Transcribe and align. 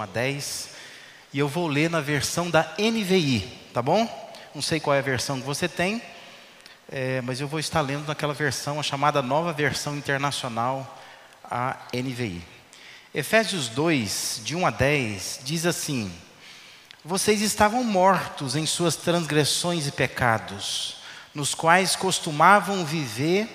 1 0.00 0.02
a 0.02 0.06
10, 0.06 0.68
e 1.32 1.38
eu 1.38 1.48
vou 1.48 1.68
ler 1.68 1.90
na 1.90 2.00
versão 2.00 2.50
da 2.50 2.74
NVI, 2.78 3.40
tá 3.72 3.82
bom? 3.82 4.08
Não 4.54 4.62
sei 4.62 4.80
qual 4.80 4.94
é 4.94 4.98
a 4.98 5.02
versão 5.02 5.40
que 5.40 5.46
você 5.46 5.68
tem, 5.68 6.02
é, 6.90 7.20
mas 7.20 7.40
eu 7.40 7.46
vou 7.46 7.60
estar 7.60 7.80
lendo 7.80 8.06
naquela 8.06 8.34
versão, 8.34 8.80
a 8.80 8.82
chamada 8.82 9.22
nova 9.22 9.52
versão 9.52 9.96
internacional, 9.96 10.98
a 11.44 11.76
NVI. 11.92 12.42
Efésios 13.14 13.68
2, 13.68 14.42
de 14.44 14.56
1 14.56 14.66
a 14.66 14.70
10, 14.70 15.40
diz 15.44 15.66
assim: 15.66 16.12
Vocês 17.04 17.42
estavam 17.42 17.84
mortos 17.84 18.56
em 18.56 18.66
suas 18.66 18.96
transgressões 18.96 19.86
e 19.86 19.92
pecados, 19.92 20.96
nos 21.34 21.54
quais 21.54 21.96
costumavam 21.96 22.84
viver 22.84 23.48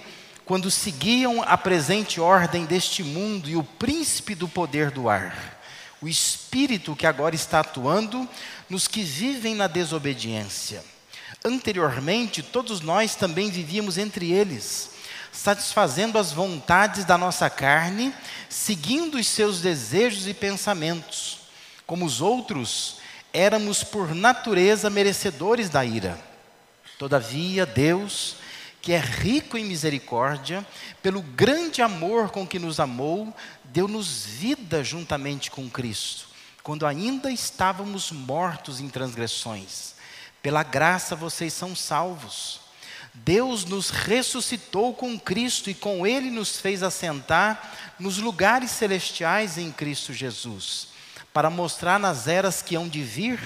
quando 0.45 0.69
seguiam 0.69 1.41
a 1.41 1.57
presente 1.57 2.21
ordem 2.21 2.65
deste 2.65 3.03
mundo 3.03 3.49
e 3.49 3.55
o 3.55 3.63
príncipe 3.63 4.35
do 4.35 4.47
poder 4.47 4.91
do 4.91 5.09
ar, 5.09 5.54
o 6.01 6.07
espírito 6.07 6.95
que 6.95 7.07
agora 7.07 7.35
está 7.35 7.59
atuando 7.59 8.27
nos 8.69 8.87
que 8.87 9.03
vivem 9.03 9.55
na 9.55 9.67
desobediência. 9.67 10.83
Anteriormente, 11.43 12.41
todos 12.41 12.81
nós 12.81 13.15
também 13.15 13.49
vivíamos 13.49 13.97
entre 13.97 14.31
eles, 14.31 14.91
satisfazendo 15.31 16.17
as 16.17 16.31
vontades 16.31 17.05
da 17.05 17.17
nossa 17.17 17.49
carne, 17.49 18.13
seguindo 18.49 19.15
os 19.15 19.27
seus 19.27 19.61
desejos 19.61 20.27
e 20.27 20.33
pensamentos. 20.33 21.39
Como 21.85 22.05
os 22.05 22.21
outros, 22.21 22.97
éramos 23.31 23.83
por 23.83 24.15
natureza 24.15 24.89
merecedores 24.89 25.69
da 25.69 25.85
ira. 25.85 26.19
Todavia, 26.97 27.65
Deus, 27.65 28.37
que 28.81 28.93
é 28.93 28.99
rico 28.99 29.57
em 29.57 29.65
misericórdia, 29.65 30.65
pelo 31.01 31.21
grande 31.21 31.81
amor 31.81 32.29
com 32.29 32.47
que 32.47 32.57
nos 32.57 32.79
amou, 32.79 33.35
deu-nos 33.75 34.25
vida 34.25 34.85
juntamente 34.85 35.51
com 35.51 35.69
Cristo, 35.69 36.29
quando 36.63 36.85
ainda 36.87 37.29
estávamos 37.29 38.09
mortos 38.09 38.79
em 38.79 38.87
transgressões. 38.87 39.95
Pela 40.41 40.63
graça 40.63 41.13
vocês 41.13 41.51
são 41.51 41.75
salvos. 41.75 42.61
Deus 43.13 43.65
nos 43.65 43.89
ressuscitou 43.89 44.93
com 44.93 45.19
Cristo 45.19 45.69
e 45.69 45.73
com 45.73 46.07
Ele 46.07 46.31
nos 46.31 46.57
fez 46.57 46.81
assentar 46.83 47.93
nos 47.99 48.17
lugares 48.17 48.71
celestiais 48.71 49.57
em 49.57 49.69
Cristo 49.73 50.13
Jesus, 50.13 50.87
para 51.33 51.49
mostrar 51.49 51.99
nas 51.99 52.29
eras 52.29 52.61
que 52.61 52.77
hão 52.77 52.87
de 52.87 53.03
vir 53.03 53.41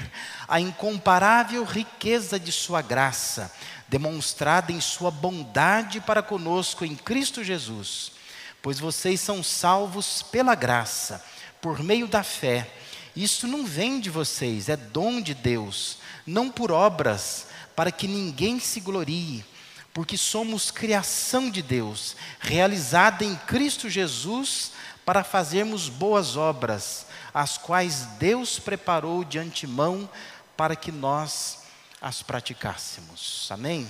a 0.48 0.60
incomparável 0.60 1.64
riqueza 1.64 2.40
de 2.40 2.52
Sua 2.52 2.84
graça 2.84 3.52
demonstrada 3.88 4.72
em 4.72 4.80
Sua 4.80 5.10
bondade 5.10 6.00
para 6.00 6.22
conosco 6.22 6.86
em 6.86 6.96
Cristo 6.96 7.44
Jesus. 7.44 8.19
Pois 8.62 8.80
vocês 8.80 9.22
são 9.22 9.44
salvos 9.44 10.22
pela 10.22 10.56
graça, 10.56 11.24
por 11.62 11.82
meio 11.82 12.08
da 12.08 12.24
fé. 12.24 12.70
Isso 13.16 13.48
não 13.48 13.66
vem 13.66 14.00
de 14.00 14.10
vocês, 14.10 14.70
é 14.70 14.76
dom 14.76 15.22
de 15.22 15.34
Deus, 15.34 15.98
não 16.26 16.50
por 16.50 16.72
obras, 16.72 17.48
para 17.76 17.92
que 17.92 18.08
ninguém 18.08 18.60
se 18.60 18.80
glorie, 18.80 19.46
porque 19.94 20.18
somos 20.18 20.72
criação 20.72 21.50
de 21.50 21.62
Deus, 21.62 22.16
realizada 22.40 23.24
em 23.24 23.36
Cristo 23.36 23.90
Jesus 23.90 24.72
para 25.06 25.24
fazermos 25.24 25.90
boas 25.90 26.36
obras, 26.38 27.08
as 27.34 27.58
quais 27.58 28.02
Deus 28.20 28.60
preparou 28.60 29.24
de 29.24 29.40
antemão 29.40 30.10
para 30.56 30.76
que 30.76 30.92
nós 30.92 31.60
as 32.02 32.22
praticássemos. 32.22 33.48
Amém? 33.50 33.90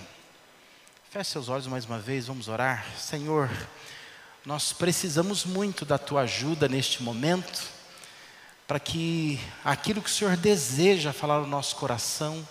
Feche 1.10 1.32
seus 1.32 1.50
olhos 1.50 1.68
mais 1.68 1.86
uma 1.86 2.00
vez, 2.00 2.28
vamos 2.28 2.48
orar. 2.48 2.86
Senhor, 2.98 3.50
nós 4.46 4.74
precisamos 4.74 5.46
muito 5.46 5.86
da 5.86 5.98
tua 5.98 6.22
ajuda 6.22 6.68
neste 6.68 7.04
momento, 7.04 7.62
para 8.68 8.80
que 8.80 9.40
aquilo 9.64 10.02
que 10.02 10.10
o 10.10 10.14
Senhor 10.14 10.38
deseja 10.38 11.12
falar 11.12 11.40
no 11.40 11.48
nosso 11.48 11.76
coração 11.76 12.48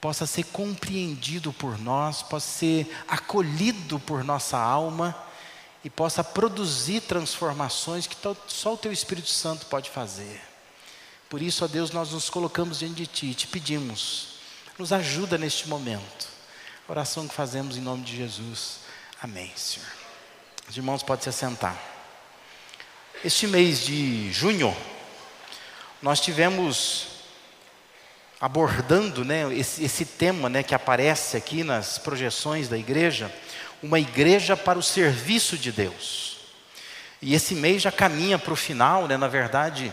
possa 0.00 0.26
ser 0.26 0.44
compreendido 0.44 1.52
por 1.52 1.78
nós, 1.78 2.22
possa 2.22 2.46
ser 2.46 3.02
acolhido 3.06 3.98
por 4.00 4.24
nossa 4.24 4.58
alma 4.58 5.14
e 5.84 5.90
possa 5.90 6.24
produzir 6.24 7.02
transformações 7.02 8.06
que 8.06 8.16
só 8.46 8.74
o 8.74 8.78
teu 8.78 8.92
Espírito 8.92 9.28
Santo 9.28 9.66
pode 9.66 9.90
fazer. 9.90 10.40
Por 11.28 11.42
isso, 11.42 11.64
ó 11.64 11.68
Deus, 11.68 11.90
nós 11.90 12.12
nos 12.12 12.30
colocamos 12.30 12.78
diante 12.78 12.94
de 12.94 13.06
ti 13.06 13.34
te 13.34 13.46
pedimos 13.46 14.38
nos 14.78 14.92
ajuda 14.92 15.36
neste 15.36 15.68
momento. 15.68 16.28
Oração 16.86 17.26
que 17.26 17.34
fazemos 17.34 17.76
em 17.76 17.80
nome 17.80 18.04
de 18.04 18.16
Jesus. 18.16 18.78
Amém, 19.20 19.52
Senhor. 19.56 19.97
Os 20.68 20.76
irmãos 20.76 21.02
podem 21.02 21.22
se 21.22 21.30
assentar. 21.30 21.74
Este 23.24 23.46
mês 23.46 23.80
de 23.80 24.30
junho, 24.30 24.76
nós 26.02 26.20
tivemos 26.20 27.06
abordando 28.38 29.24
né, 29.24 29.50
esse, 29.54 29.82
esse 29.82 30.04
tema 30.04 30.50
né, 30.50 30.62
que 30.62 30.74
aparece 30.74 31.38
aqui 31.38 31.64
nas 31.64 31.96
projeções 31.96 32.68
da 32.68 32.76
igreja, 32.76 33.34
uma 33.82 33.98
igreja 33.98 34.58
para 34.58 34.78
o 34.78 34.82
serviço 34.82 35.56
de 35.56 35.72
Deus. 35.72 36.36
E 37.22 37.34
esse 37.34 37.54
mês 37.54 37.80
já 37.80 37.90
caminha 37.90 38.38
para 38.38 38.52
o 38.52 38.56
final, 38.56 39.08
né, 39.08 39.16
na 39.16 39.26
verdade, 39.26 39.90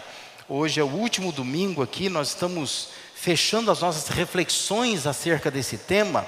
hoje 0.50 0.82
é 0.82 0.84
o 0.84 0.88
último 0.88 1.32
domingo 1.32 1.82
aqui, 1.82 2.10
nós 2.10 2.28
estamos 2.28 2.90
fechando 3.16 3.72
as 3.72 3.80
nossas 3.80 4.10
reflexões 4.10 5.08
acerca 5.08 5.50
desse 5.50 5.78
tema, 5.78 6.28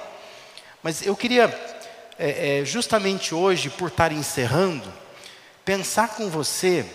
mas 0.82 1.06
eu 1.06 1.18
queria, 1.18 1.50
é, 2.20 2.60
é, 2.60 2.66
justamente 2.66 3.36
hoje, 3.36 3.70
por 3.70 3.90
estar 3.90 4.12
encerrando, 4.12 4.92
pensar 5.64 6.10
com 6.16 6.30
você 6.30 6.86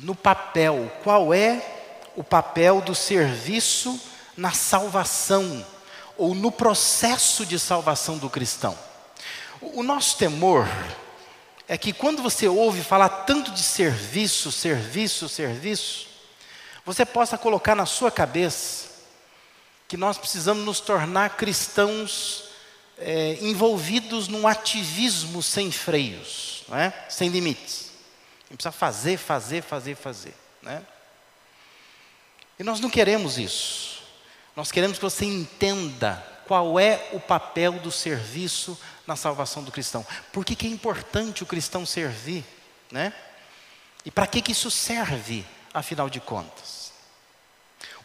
no 0.00 0.14
papel, 0.14 0.90
qual 1.02 1.34
é 1.34 1.62
o 2.16 2.24
papel 2.24 2.80
do 2.80 2.94
serviço 2.94 4.00
na 4.36 4.52
salvação, 4.52 5.64
ou 6.16 6.34
no 6.34 6.50
processo 6.50 7.44
de 7.44 7.58
salvação 7.58 8.16
do 8.16 8.30
cristão. 8.30 8.76
O 9.60 9.82
nosso 9.82 10.16
temor 10.16 10.68
é 11.66 11.76
que 11.76 11.92
quando 11.92 12.22
você 12.22 12.48
ouve 12.48 12.82
falar 12.82 13.08
tanto 13.08 13.50
de 13.50 13.62
serviço, 13.62 14.50
serviço, 14.50 15.28
serviço, 15.28 16.06
você 16.84 17.04
possa 17.04 17.36
colocar 17.36 17.74
na 17.74 17.84
sua 17.84 18.10
cabeça 18.10 18.88
que 19.86 19.96
nós 19.96 20.16
precisamos 20.16 20.64
nos 20.64 20.80
tornar 20.80 21.36
cristãos 21.36 22.47
é, 22.98 23.38
envolvidos 23.40 24.28
num 24.28 24.46
ativismo 24.46 25.42
sem 25.42 25.70
freios, 25.70 26.64
é? 26.72 26.92
sem 27.08 27.28
limites. 27.28 27.90
A 28.46 28.52
gente 28.52 28.62
precisa 28.62 28.72
fazer, 28.72 29.16
fazer, 29.18 29.62
fazer, 29.62 29.94
fazer. 29.94 30.34
Né? 30.62 30.82
E 32.58 32.64
nós 32.64 32.80
não 32.80 32.90
queremos 32.90 33.38
isso. 33.38 34.02
Nós 34.56 34.72
queremos 34.72 34.98
que 34.98 35.04
você 35.04 35.24
entenda 35.24 36.16
qual 36.46 36.80
é 36.80 37.08
o 37.12 37.20
papel 37.20 37.72
do 37.74 37.92
serviço 37.92 38.78
na 39.06 39.14
salvação 39.14 39.62
do 39.62 39.70
cristão. 39.70 40.04
Por 40.32 40.44
que, 40.44 40.56
que 40.56 40.66
é 40.66 40.70
importante 40.70 41.42
o 41.42 41.46
cristão 41.46 41.86
servir? 41.86 42.44
Né? 42.90 43.12
E 44.04 44.10
para 44.10 44.26
que, 44.26 44.42
que 44.42 44.52
isso 44.52 44.70
serve, 44.70 45.44
afinal 45.72 46.10
de 46.10 46.20
contas? 46.20 46.92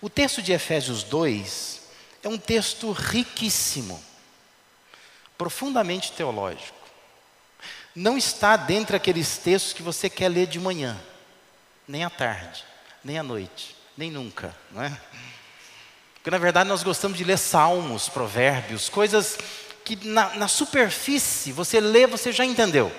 O 0.02 0.10
texto 0.10 0.42
de 0.42 0.52
Efésios 0.52 1.04
2 1.04 1.82
é 2.22 2.28
um 2.28 2.38
texto 2.38 2.92
riquíssimo, 2.92 4.04
profundamente 5.44 6.14
teológico. 6.14 6.78
Não 7.94 8.18
está 8.18 8.56
dentre 8.56 8.96
aqueles 8.96 9.38
textos 9.38 9.74
que 9.74 9.84
você 9.84 10.10
quer 10.10 10.30
ler 10.30 10.48
de 10.48 10.58
manhã, 10.58 10.98
nem 11.86 12.06
à 12.06 12.10
tarde, 12.10 12.64
nem 13.04 13.20
à 13.20 13.24
noite, 13.24 13.76
nem 13.98 14.10
nunca, 14.10 14.56
não 14.72 14.82
é? 14.82 14.98
Porque 16.14 16.32
na 16.32 16.38
verdade 16.38 16.70
nós 16.70 16.82
gostamos 16.82 17.18
de 17.18 17.26
ler 17.26 17.38
salmos, 17.38 18.08
provérbios, 18.08 18.88
coisas 18.88 19.38
que 19.84 19.98
na, 20.08 20.34
na 20.36 20.48
superfície 20.48 21.52
você 21.52 21.82
lê, 21.82 22.08
você 22.08 22.32
já 22.32 22.46
entendeu. 22.46 22.90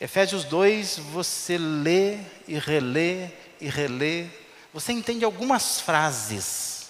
Efésios 0.00 0.44
2, 0.44 0.98
você 1.10 1.58
lê 1.58 2.18
e 2.46 2.56
relê 2.56 3.30
e 3.60 3.68
relê 3.68 4.28
você 4.72 4.92
entende 4.92 5.24
algumas 5.24 5.80
frases, 5.80 6.88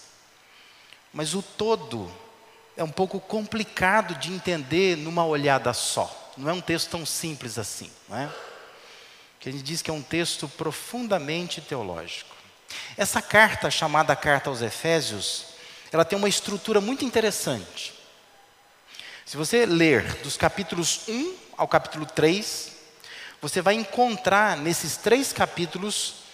mas 1.12 1.34
o 1.34 1.42
todo 1.42 2.10
é 2.76 2.82
um 2.82 2.90
pouco 2.90 3.20
complicado 3.20 4.14
de 4.16 4.32
entender 4.32 4.96
numa 4.96 5.24
olhada 5.24 5.72
só. 5.72 6.32
Não 6.36 6.50
é 6.50 6.52
um 6.52 6.60
texto 6.60 6.90
tão 6.90 7.06
simples 7.06 7.58
assim, 7.58 7.90
não 8.08 8.18
é? 8.18 8.30
Que 9.38 9.48
a 9.48 9.52
gente 9.52 9.62
diz 9.62 9.82
que 9.82 9.90
é 9.90 9.94
um 9.94 10.02
texto 10.02 10.48
profundamente 10.48 11.60
teológico. 11.60 12.34
Essa 12.96 13.22
carta, 13.22 13.70
chamada 13.70 14.16
Carta 14.16 14.50
aos 14.50 14.62
Efésios, 14.62 15.46
ela 15.92 16.04
tem 16.04 16.18
uma 16.18 16.28
estrutura 16.28 16.80
muito 16.80 17.04
interessante. 17.04 17.94
Se 19.24 19.36
você 19.36 19.64
ler 19.64 20.02
dos 20.22 20.36
capítulos 20.36 21.02
1 21.08 21.36
ao 21.56 21.68
capítulo 21.68 22.04
3, 22.04 22.72
você 23.40 23.60
vai 23.60 23.74
encontrar 23.74 24.56
nesses 24.56 24.96
três 24.96 25.32
capítulos 25.32 26.24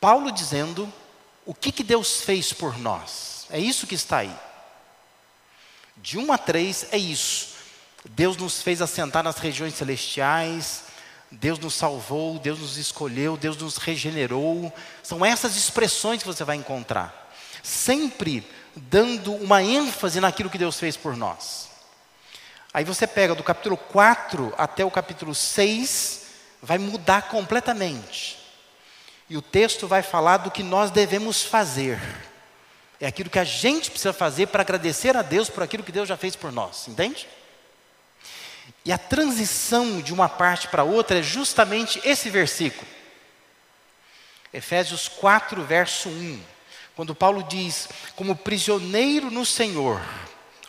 Paulo 0.00 0.30
dizendo 0.30 0.92
o 1.44 1.52
que, 1.52 1.72
que 1.72 1.82
Deus 1.82 2.22
fez 2.22 2.52
por 2.52 2.78
nós. 2.78 3.46
É 3.50 3.58
isso 3.58 3.86
que 3.86 3.94
está 3.94 4.18
aí. 4.18 4.47
De 6.02 6.18
1 6.18 6.32
a 6.32 6.38
3 6.38 6.86
é 6.92 6.98
isso. 6.98 7.56
Deus 8.10 8.36
nos 8.36 8.62
fez 8.62 8.80
assentar 8.80 9.22
nas 9.22 9.38
regiões 9.38 9.74
celestiais, 9.74 10.84
Deus 11.30 11.58
nos 11.58 11.74
salvou, 11.74 12.38
Deus 12.38 12.58
nos 12.58 12.76
escolheu, 12.76 13.36
Deus 13.36 13.56
nos 13.56 13.76
regenerou. 13.76 14.72
São 15.02 15.24
essas 15.24 15.56
expressões 15.56 16.22
que 16.22 16.28
você 16.28 16.44
vai 16.44 16.56
encontrar. 16.56 17.30
Sempre 17.62 18.46
dando 18.74 19.34
uma 19.34 19.62
ênfase 19.62 20.20
naquilo 20.20 20.50
que 20.50 20.58
Deus 20.58 20.78
fez 20.78 20.96
por 20.96 21.16
nós. 21.16 21.68
Aí 22.72 22.84
você 22.84 23.06
pega 23.06 23.34
do 23.34 23.42
capítulo 23.42 23.76
4 23.76 24.54
até 24.56 24.84
o 24.84 24.90
capítulo 24.90 25.34
6, 25.34 26.26
vai 26.62 26.78
mudar 26.78 27.22
completamente. 27.22 28.38
E 29.28 29.36
o 29.36 29.42
texto 29.42 29.86
vai 29.86 30.02
falar 30.02 30.38
do 30.38 30.50
que 30.50 30.62
nós 30.62 30.90
devemos 30.90 31.42
fazer. 31.42 32.00
É 33.00 33.06
aquilo 33.06 33.30
que 33.30 33.38
a 33.38 33.44
gente 33.44 33.90
precisa 33.90 34.12
fazer 34.12 34.46
para 34.48 34.62
agradecer 34.62 35.16
a 35.16 35.22
Deus 35.22 35.48
por 35.48 35.62
aquilo 35.62 35.84
que 35.84 35.92
Deus 35.92 36.08
já 36.08 36.16
fez 36.16 36.34
por 36.34 36.50
nós, 36.50 36.88
entende? 36.88 37.28
E 38.84 38.92
a 38.92 38.98
transição 38.98 40.00
de 40.00 40.12
uma 40.12 40.28
parte 40.28 40.68
para 40.68 40.82
outra 40.82 41.18
é 41.18 41.22
justamente 41.22 42.00
esse 42.04 42.28
versículo. 42.28 42.86
Efésios 44.52 45.08
4, 45.08 45.62
verso 45.64 46.08
1. 46.08 46.42
Quando 46.96 47.14
Paulo 47.14 47.44
diz: 47.44 47.88
Como 48.16 48.34
prisioneiro 48.34 49.30
no 49.30 49.44
Senhor, 49.44 50.00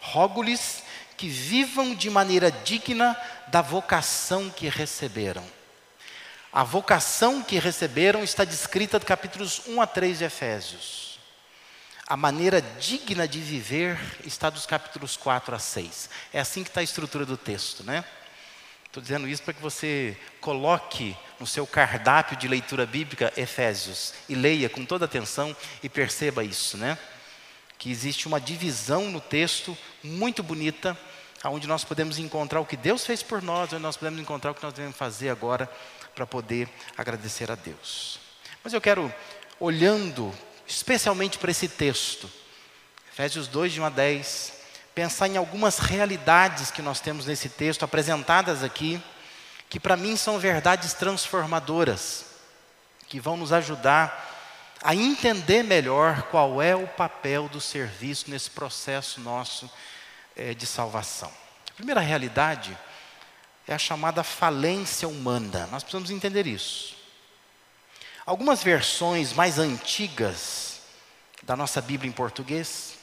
rogo-lhes 0.02 0.84
que 1.18 1.28
vivam 1.28 1.96
de 1.96 2.10
maneira 2.10 2.52
digna 2.52 3.20
da 3.48 3.62
vocação 3.62 4.50
que 4.50 4.70
receberam. 4.70 5.44
A 6.52 6.64
vocação 6.64 7.42
que 7.42 7.60
receberam 7.60 8.24
está 8.24 8.44
descrita 8.44 9.00
no 9.00 9.06
capítulos 9.06 9.62
1 9.68 9.82
a 9.82 9.88
3 9.88 10.20
de 10.20 10.24
Efésios. 10.26 11.09
A 12.10 12.18
maneira 12.18 12.60
digna 12.60 13.28
de 13.28 13.40
viver 13.40 13.96
está 14.26 14.50
dos 14.50 14.66
capítulos 14.66 15.16
4 15.16 15.54
a 15.54 15.60
6. 15.60 16.10
É 16.34 16.40
assim 16.40 16.64
que 16.64 16.70
está 16.72 16.82
a 16.82 16.84
estrutura 16.84 17.24
do 17.24 17.38
texto, 17.38 17.84
né? 17.84 18.04
Estou 18.84 19.00
dizendo 19.00 19.28
isso 19.28 19.44
para 19.44 19.54
que 19.54 19.62
você 19.62 20.18
coloque 20.42 21.16
no 21.40 21.46
seu 21.46 21.68
cardápio 21.68 22.36
de 22.36 22.48
leitura 22.48 22.88
bíblica 22.88 23.32
Efésios 23.38 24.16
e 24.28 24.34
leia 24.34 24.68
com 24.68 24.84
toda 24.84 25.06
atenção 25.06 25.56
e 25.84 25.88
perceba 25.88 26.44
isso, 26.44 26.78
né? 26.78 26.98
Que 27.78 27.92
existe 27.92 28.28
uma 28.28 28.42
divisão 28.42 29.12
no 29.12 29.22
texto 29.22 29.78
muito 30.04 30.42
bonita, 30.42 30.98
onde 31.46 31.68
nós 31.68 31.84
podemos 31.84 32.18
encontrar 32.18 32.60
o 32.60 32.66
que 32.66 32.76
Deus 32.76 33.06
fez 33.06 33.22
por 33.22 33.40
nós, 33.44 33.72
onde 33.72 33.84
nós 33.84 33.98
podemos 33.98 34.20
encontrar 34.20 34.50
o 34.50 34.56
que 34.56 34.64
nós 34.64 34.74
devemos 34.74 34.98
fazer 34.98 35.30
agora 35.30 35.72
para 36.16 36.26
poder 36.26 36.68
agradecer 36.98 37.52
a 37.52 37.56
Deus. 37.56 38.20
Mas 38.64 38.74
eu 38.74 38.82
quero, 38.82 39.14
olhando 39.60 40.34
especialmente 40.70 41.40
para 41.40 41.50
esse 41.50 41.68
texto, 41.68 42.30
Efésios 43.12 43.48
2, 43.48 43.74
de 43.74 43.82
1 43.82 43.86
a 43.86 43.90
10, 43.90 44.54
pensar 44.94 45.28
em 45.28 45.36
algumas 45.36 45.80
realidades 45.80 46.70
que 46.70 46.82
nós 46.82 47.00
temos 47.00 47.26
nesse 47.26 47.50
texto 47.50 47.84
apresentadas 47.84 48.64
aqui, 48.64 49.02
que 49.68 49.80
para 49.80 49.98
mim 49.98 50.16
são 50.16 50.38
verdades 50.38 50.94
transformadoras, 50.94 52.26
que 53.08 53.20
vão 53.20 53.36
nos 53.36 53.52
ajudar 53.52 54.28
a 54.82 54.96
entender 54.96 55.64
melhor 55.64 56.24
qual 56.24 56.62
é 56.62 56.76
o 56.76 56.88
papel 56.88 57.50
do 57.50 57.60
serviço 57.60 58.30
nesse 58.30 58.52
processo 58.52 59.20
nosso 59.20 59.70
é, 60.36 60.54
de 60.54 60.66
salvação. 60.68 61.32
A 61.72 61.74
primeira 61.74 62.00
realidade 62.00 62.78
é 63.68 63.74
a 63.74 63.78
chamada 63.78 64.24
falência 64.24 65.08
humana. 65.08 65.68
Nós 65.72 65.84
precisamos 65.84 66.12
entender 66.12 66.46
isso. 66.46 66.99
Algumas 68.30 68.62
versões 68.62 69.34
mais 69.34 69.58
antigas 69.58 70.82
da 71.42 71.56
nossa 71.56 71.82
Bíblia 71.82 72.08
em 72.08 72.14
português, 72.14 72.94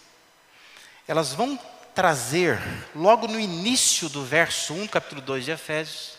elas 1.08 1.32
vão 1.32 1.58
trazer, 1.92 2.60
logo 2.94 3.26
no 3.26 3.40
início 3.40 4.08
do 4.08 4.24
verso 4.24 4.72
1, 4.72 4.86
capítulo 4.86 5.20
2 5.20 5.46
de 5.46 5.50
Efésios, 5.50 6.12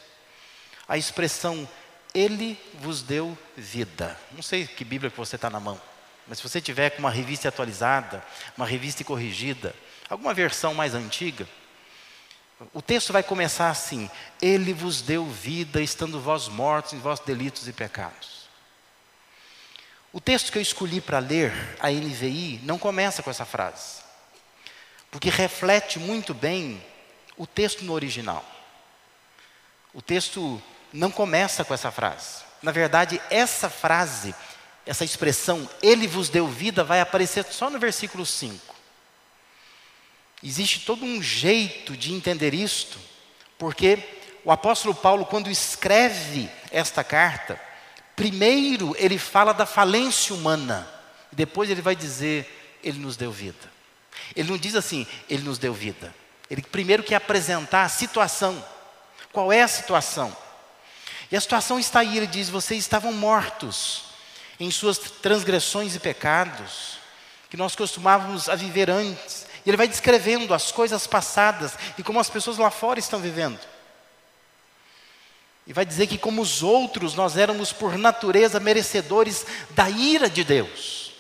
a 0.89 0.97
expressão 0.97 1.65
Ele 2.13 2.59
vos 2.81 3.01
deu 3.01 3.37
vida. 3.55 4.19
Não 4.33 4.41
sei 4.41 4.67
que 4.67 4.83
Bíblia 4.83 5.09
que 5.09 5.15
você 5.15 5.37
está 5.37 5.49
na 5.49 5.61
mão, 5.61 5.79
mas 6.27 6.39
se 6.39 6.43
você 6.43 6.59
tiver 6.59 6.89
com 6.89 6.99
uma 6.99 7.09
revista 7.09 7.47
atualizada, 7.47 8.21
uma 8.57 8.67
revista 8.67 9.05
corrigida, 9.05 9.73
alguma 10.09 10.33
versão 10.33 10.73
mais 10.73 10.93
antiga, 10.93 11.47
o 12.73 12.81
texto 12.81 13.13
vai 13.13 13.23
começar 13.23 13.69
assim: 13.69 14.11
Ele 14.41 14.73
vos 14.73 15.01
deu 15.01 15.25
vida, 15.25 15.81
estando 15.81 16.19
vós 16.19 16.49
mortos 16.49 16.91
em 16.91 16.99
vossos 16.99 17.25
delitos 17.25 17.69
e 17.69 17.71
pecados. 17.71 18.36
O 20.17 20.19
texto 20.19 20.51
que 20.51 20.57
eu 20.57 20.61
escolhi 20.63 20.99
para 20.99 21.19
ler, 21.19 21.53
a 21.79 21.91
NVI, 21.91 22.61
não 22.63 22.79
começa 22.79 23.21
com 23.21 23.29
essa 23.29 23.45
frase 23.45 24.01
porque 25.11 25.29
reflete 25.29 25.99
muito 25.99 26.33
bem 26.33 26.83
o 27.37 27.45
texto 27.45 27.85
no 27.85 27.93
original. 27.93 28.43
O 29.93 30.01
texto 30.01 30.59
não 30.91 31.11
começa 31.11 31.63
com 31.63 31.71
essa 31.71 31.91
frase. 31.91 32.41
Na 32.63 32.71
verdade, 32.71 33.21
essa 33.29 33.69
frase, 33.69 34.33
essa 34.87 35.05
expressão, 35.05 35.69
Ele 35.83 36.07
vos 36.07 36.29
deu 36.29 36.47
vida, 36.47 36.83
vai 36.83 36.99
aparecer 36.99 37.45
só 37.45 37.69
no 37.69 37.77
versículo 37.77 38.25
5. 38.25 38.75
Existe 40.43 40.79
todo 40.79 41.05
um 41.05 41.21
jeito 41.21 41.95
de 41.95 42.11
entender 42.11 42.55
isto, 42.55 42.99
porque 43.55 43.99
o 44.43 44.51
apóstolo 44.51 44.95
Paulo, 44.95 45.27
quando 45.27 45.51
escreve 45.51 46.49
esta 46.71 47.03
carta, 47.03 47.66
primeiro 48.17 48.93
ele 48.97 49.17
fala 49.17 49.53
da 49.53 49.65
falência 49.65 50.35
humana, 50.35 50.85
depois 51.31 51.69
ele 51.69 51.81
vai 51.81 51.95
dizer: 51.95 52.79
Ele 52.83 52.99
nos 52.99 53.15
deu 53.15 53.31
vida. 53.31 53.77
Ele 54.35 54.49
não 54.49 54.57
diz 54.57 54.75
assim, 54.75 55.07
ele 55.29 55.43
nos 55.43 55.57
deu 55.57 55.73
vida. 55.73 56.13
Ele 56.49 56.61
primeiro 56.61 57.03
quer 57.03 57.15
apresentar 57.15 57.83
a 57.83 57.89
situação. 57.89 58.63
Qual 59.31 59.51
é 59.51 59.61
a 59.61 59.67
situação? 59.67 60.35
E 61.31 61.35
a 61.35 61.41
situação 61.41 61.79
está 61.79 61.99
aí, 61.99 62.17
ele 62.17 62.27
diz: 62.27 62.49
vocês 62.49 62.79
estavam 62.79 63.13
mortos 63.13 64.05
em 64.59 64.71
suas 64.71 64.97
transgressões 64.97 65.95
e 65.95 65.99
pecados, 65.99 66.97
que 67.49 67.57
nós 67.57 67.75
costumávamos 67.75 68.49
a 68.49 68.55
viver 68.55 68.89
antes. 68.89 69.45
E 69.65 69.69
ele 69.69 69.77
vai 69.77 69.87
descrevendo 69.87 70.53
as 70.53 70.71
coisas 70.71 71.05
passadas 71.05 71.73
e 71.97 72.03
como 72.03 72.19
as 72.19 72.29
pessoas 72.29 72.57
lá 72.57 72.71
fora 72.71 72.99
estão 72.99 73.19
vivendo. 73.19 73.59
E 75.67 75.73
vai 75.73 75.85
dizer 75.85 76.07
que, 76.07 76.17
como 76.17 76.41
os 76.41 76.63
outros, 76.63 77.13
nós 77.13 77.35
éramos 77.35 77.73
por 77.73 77.97
natureza 77.97 78.59
merecedores 78.59 79.45
da 79.71 79.89
ira 79.89 80.29
de 80.29 80.43
Deus. 80.45 81.11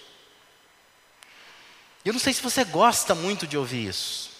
Eu 2.05 2.13
não 2.13 2.19
sei 2.19 2.31
se 2.31 2.41
você 2.41 2.63
gosta 2.63 3.13
muito 3.13 3.45
de 3.45 3.57
ouvir 3.57 3.89
isso. 3.89 4.31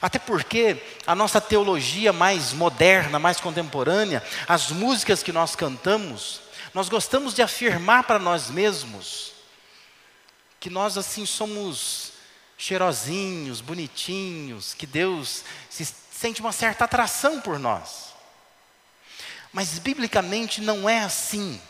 Até 0.00 0.20
porque 0.20 0.80
a 1.04 1.14
nossa 1.14 1.40
teologia 1.40 2.12
mais 2.12 2.52
moderna, 2.52 3.18
mais 3.18 3.40
contemporânea, 3.40 4.22
as 4.46 4.70
músicas 4.70 5.22
que 5.22 5.32
nós 5.32 5.56
cantamos, 5.56 6.40
nós 6.72 6.88
gostamos 6.88 7.34
de 7.34 7.42
afirmar 7.42 8.04
para 8.04 8.20
nós 8.20 8.48
mesmos 8.48 9.32
que 10.60 10.70
nós 10.70 10.96
assim 10.96 11.26
somos 11.26 12.12
cheirosinhos, 12.56 13.60
bonitinhos, 13.60 14.74
que 14.74 14.86
Deus 14.86 15.42
se 15.68 15.84
sente 15.84 16.40
uma 16.40 16.52
certa 16.52 16.84
atração 16.84 17.40
por 17.40 17.58
nós. 17.58 18.11
Mas 19.52 19.78
biblicamente 19.78 20.60
não 20.60 20.88
é 20.88 21.00
assim. 21.00 21.60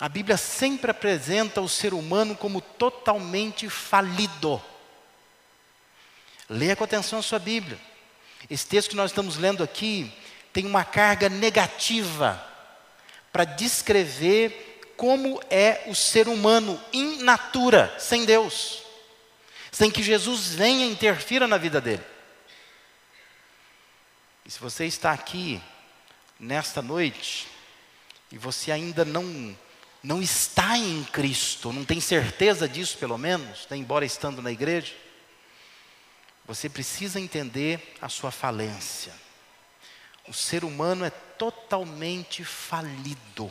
A 0.00 0.08
Bíblia 0.08 0.36
sempre 0.36 0.90
apresenta 0.90 1.60
o 1.60 1.68
ser 1.68 1.92
humano 1.92 2.36
como 2.36 2.60
totalmente 2.60 3.68
falido. 3.68 4.62
Leia 6.48 6.76
com 6.76 6.84
atenção 6.84 7.18
a 7.18 7.22
sua 7.22 7.38
Bíblia. 7.38 7.78
Esse 8.48 8.66
texto 8.66 8.90
que 8.90 8.96
nós 8.96 9.10
estamos 9.10 9.36
lendo 9.36 9.62
aqui 9.62 10.12
tem 10.52 10.64
uma 10.64 10.84
carga 10.84 11.28
negativa 11.28 12.42
para 13.30 13.44
descrever 13.44 14.94
como 14.96 15.40
é 15.50 15.84
o 15.86 15.94
ser 15.94 16.26
humano 16.26 16.80
in 16.92 17.22
natura, 17.22 17.94
sem 17.98 18.24
Deus, 18.24 18.82
sem 19.70 19.90
que 19.90 20.02
Jesus 20.02 20.48
venha 20.54 20.86
e 20.86 20.90
interfira 20.90 21.46
na 21.46 21.58
vida 21.58 21.80
dele. 21.80 22.04
E 24.46 24.50
se 24.50 24.58
você 24.58 24.86
está 24.86 25.12
aqui 25.12 25.60
nesta 26.38 26.80
noite 26.80 27.48
e 28.30 28.38
você 28.38 28.70
ainda 28.70 29.04
não 29.04 29.56
não 30.00 30.22
está 30.22 30.78
em 30.78 31.02
Cristo, 31.04 31.72
não 31.72 31.84
tem 31.84 32.00
certeza 32.00 32.68
disso, 32.68 32.96
pelo 32.98 33.18
menos, 33.18 33.66
né, 33.68 33.76
embora 33.76 34.04
estando 34.04 34.40
na 34.40 34.52
igreja, 34.52 34.94
você 36.46 36.68
precisa 36.68 37.18
entender 37.18 37.96
a 38.00 38.08
sua 38.08 38.30
falência. 38.30 39.12
O 40.28 40.32
ser 40.32 40.64
humano 40.64 41.04
é 41.04 41.10
totalmente 41.10 42.44
falido. 42.44 43.50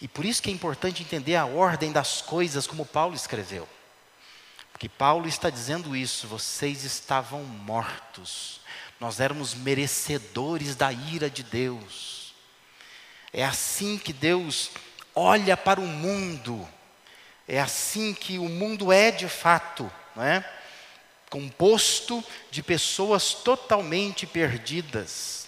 E 0.00 0.06
por 0.06 0.24
isso 0.24 0.40
que 0.40 0.50
é 0.50 0.52
importante 0.52 1.02
entender 1.02 1.36
a 1.36 1.44
ordem 1.44 1.92
das 1.92 2.22
coisas, 2.22 2.66
como 2.66 2.86
Paulo 2.86 3.14
escreveu. 3.14 3.68
Porque 4.72 4.88
Paulo 4.88 5.28
está 5.28 5.50
dizendo 5.50 5.94
isso: 5.94 6.26
vocês 6.26 6.84
estavam 6.84 7.44
mortos, 7.44 8.60
nós 9.00 9.18
éramos 9.18 9.54
merecedores 9.54 10.76
da 10.76 10.92
ira 10.92 11.30
de 11.30 11.42
Deus. 11.42 12.34
É 13.32 13.42
assim 13.42 13.96
que 13.96 14.12
Deus 14.12 14.70
olha 15.14 15.56
para 15.56 15.80
o 15.80 15.86
mundo. 15.86 16.68
É 17.48 17.58
assim 17.58 18.12
que 18.12 18.38
o 18.38 18.48
mundo 18.48 18.92
é 18.92 19.10
de 19.10 19.26
fato, 19.26 19.90
não 20.14 20.22
é? 20.22 20.44
Composto 21.30 22.22
de 22.50 22.62
pessoas 22.62 23.32
totalmente 23.32 24.26
perdidas. 24.26 25.46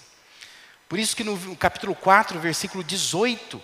Por 0.89 0.99
isso 0.99 1.15
que 1.15 1.25
no 1.25 1.55
capítulo 1.57 1.95
4, 1.95 2.41
versículo 2.41 2.83
18, 2.83 3.63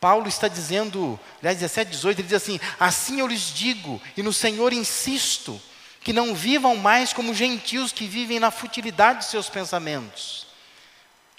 Paulo 0.00 0.28
está 0.28 0.48
dizendo, 0.48 1.18
aliás, 1.40 1.58
17, 1.58 1.90
18, 1.90 2.18
ele 2.20 2.28
diz 2.28 2.36
assim: 2.36 2.60
Assim 2.78 3.20
eu 3.20 3.26
lhes 3.26 3.52
digo, 3.52 4.00
e 4.16 4.22
no 4.22 4.32
Senhor 4.32 4.72
insisto, 4.72 5.60
que 6.00 6.12
não 6.12 6.34
vivam 6.34 6.76
mais 6.76 7.12
como 7.12 7.34
gentios 7.34 7.92
que 7.92 8.06
vivem 8.06 8.40
na 8.40 8.50
futilidade 8.50 9.20
de 9.20 9.24
seus 9.26 9.48
pensamentos. 9.48 10.46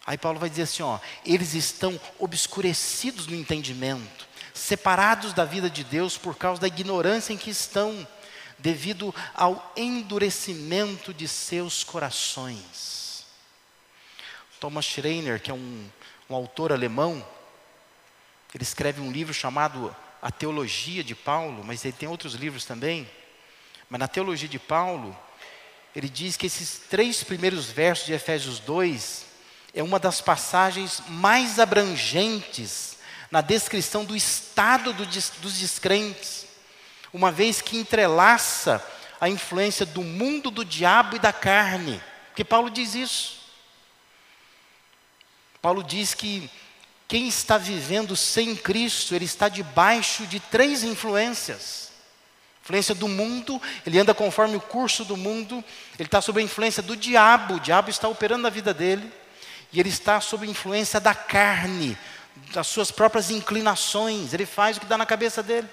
Aí 0.05 0.17
Paulo 0.17 0.39
vai 0.39 0.49
dizer 0.49 0.63
assim: 0.63 0.83
ó, 0.83 0.99
eles 1.25 1.53
estão 1.53 1.99
obscurecidos 2.19 3.27
no 3.27 3.35
entendimento, 3.35 4.27
separados 4.53 5.33
da 5.33 5.45
vida 5.45 5.69
de 5.69 5.83
Deus 5.83 6.17
por 6.17 6.35
causa 6.35 6.61
da 6.61 6.67
ignorância 6.67 7.33
em 7.33 7.37
que 7.37 7.49
estão, 7.49 8.07
devido 8.57 9.13
ao 9.33 9.73
endurecimento 9.75 11.13
de 11.13 11.27
seus 11.27 11.83
corações. 11.83 13.25
Thomas 14.59 14.85
Schreiner, 14.85 15.41
que 15.41 15.49
é 15.49 15.53
um, 15.53 15.89
um 16.29 16.35
autor 16.35 16.71
alemão, 16.71 17.25
ele 18.53 18.63
escreve 18.63 19.01
um 19.01 19.11
livro 19.11 19.33
chamado 19.33 19.95
A 20.21 20.29
Teologia 20.29 21.03
de 21.03 21.15
Paulo, 21.15 21.63
mas 21.63 21.83
ele 21.83 21.93
tem 21.93 22.07
outros 22.07 22.35
livros 22.35 22.63
também. 22.63 23.09
Mas 23.91 24.00
na 24.00 24.07
teologia 24.07 24.48
de 24.48 24.57
Paulo, 24.57 25.13
ele 25.93 26.07
diz 26.07 26.38
que 26.38 26.45
esses 26.45 26.79
três 26.89 27.25
primeiros 27.25 27.65
versos 27.65 28.05
de 28.05 28.13
Efésios 28.13 28.57
2 28.60 29.25
é 29.74 29.83
uma 29.83 30.00
das 30.00 30.21
passagens 30.21 31.03
mais 31.10 31.60
abrangentes 31.60 32.95
na 33.29 33.41
descrição 33.41 34.05
do 34.05 34.15
estado 34.15 34.93
do, 34.93 35.05
dos 35.05 35.60
descrentes, 35.60 36.48
uma 37.12 37.33
vez 37.33 37.60
que 37.60 37.77
entrelaça 37.77 38.81
a 39.19 39.27
influência 39.27 39.86
do 39.86 40.03
mundo, 40.03 40.50
do 40.50 40.63
diabo 40.63 41.17
e 41.17 41.19
da 41.19 41.33
carne, 41.33 42.01
porque 42.27 42.45
Paulo 42.45 42.69
diz 42.69 42.95
isso. 42.95 43.41
Paulo 45.62 45.83
diz 45.83 46.13
que 46.13 46.50
quem 47.10 47.27
está 47.27 47.57
vivendo 47.57 48.15
sem 48.15 48.55
Cristo, 48.55 49.13
ele 49.13 49.25
está 49.25 49.50
debaixo 49.50 50.25
de 50.27 50.39
três 50.39 50.81
influências 50.81 51.90
influência 52.71 52.95
do 52.95 53.07
mundo, 53.07 53.61
ele 53.85 53.99
anda 53.99 54.13
conforme 54.13 54.55
o 54.55 54.61
curso 54.61 55.03
do 55.03 55.17
mundo, 55.17 55.63
ele 55.99 56.07
está 56.07 56.21
sob 56.21 56.39
a 56.39 56.43
influência 56.43 56.81
do 56.81 56.95
diabo, 56.95 57.55
o 57.55 57.59
diabo 57.59 57.89
está 57.89 58.07
operando 58.07 58.43
na 58.43 58.49
vida 58.49 58.73
dele, 58.73 59.11
e 59.73 59.79
ele 59.79 59.89
está 59.89 60.21
sob 60.21 60.47
a 60.47 60.49
influência 60.49 60.99
da 60.99 61.13
carne, 61.13 61.97
das 62.53 62.67
suas 62.67 62.89
próprias 62.89 63.29
inclinações, 63.29 64.33
ele 64.33 64.45
faz 64.45 64.77
o 64.77 64.79
que 64.79 64.85
dá 64.85 64.97
na 64.97 65.05
cabeça 65.05 65.43
dele. 65.43 65.67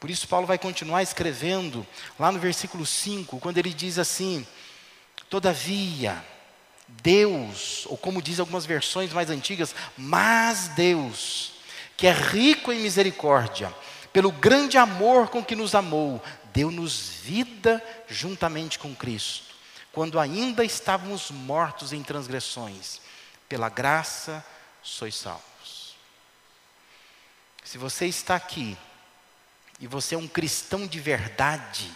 Por 0.00 0.10
isso, 0.10 0.26
Paulo 0.26 0.48
vai 0.48 0.58
continuar 0.58 1.00
escrevendo, 1.00 1.86
lá 2.18 2.32
no 2.32 2.40
versículo 2.40 2.84
5, 2.84 3.38
quando 3.38 3.58
ele 3.58 3.72
diz 3.72 4.00
assim: 4.00 4.44
Todavia, 5.30 6.24
Deus, 6.88 7.86
ou 7.86 7.96
como 7.96 8.20
diz 8.20 8.40
algumas 8.40 8.66
versões 8.66 9.12
mais 9.12 9.30
antigas, 9.30 9.72
mas 9.96 10.68
Deus, 10.68 11.52
que 11.96 12.08
é 12.08 12.12
rico 12.12 12.72
em 12.72 12.80
misericórdia, 12.80 13.72
pelo 14.12 14.30
grande 14.30 14.76
amor 14.76 15.28
com 15.28 15.44
que 15.44 15.56
nos 15.56 15.74
amou, 15.74 16.22
deu-nos 16.52 17.08
vida 17.22 17.82
juntamente 18.08 18.78
com 18.78 18.94
Cristo, 18.94 19.54
quando 19.90 20.20
ainda 20.20 20.64
estávamos 20.64 21.30
mortos 21.30 21.92
em 21.92 22.02
transgressões, 22.02 23.00
pela 23.48 23.68
graça 23.68 24.44
sois 24.82 25.14
salvos. 25.14 25.96
Se 27.64 27.78
você 27.78 28.06
está 28.06 28.34
aqui 28.34 28.76
e 29.80 29.86
você 29.86 30.14
é 30.14 30.18
um 30.18 30.28
cristão 30.28 30.86
de 30.86 31.00
verdade, 31.00 31.90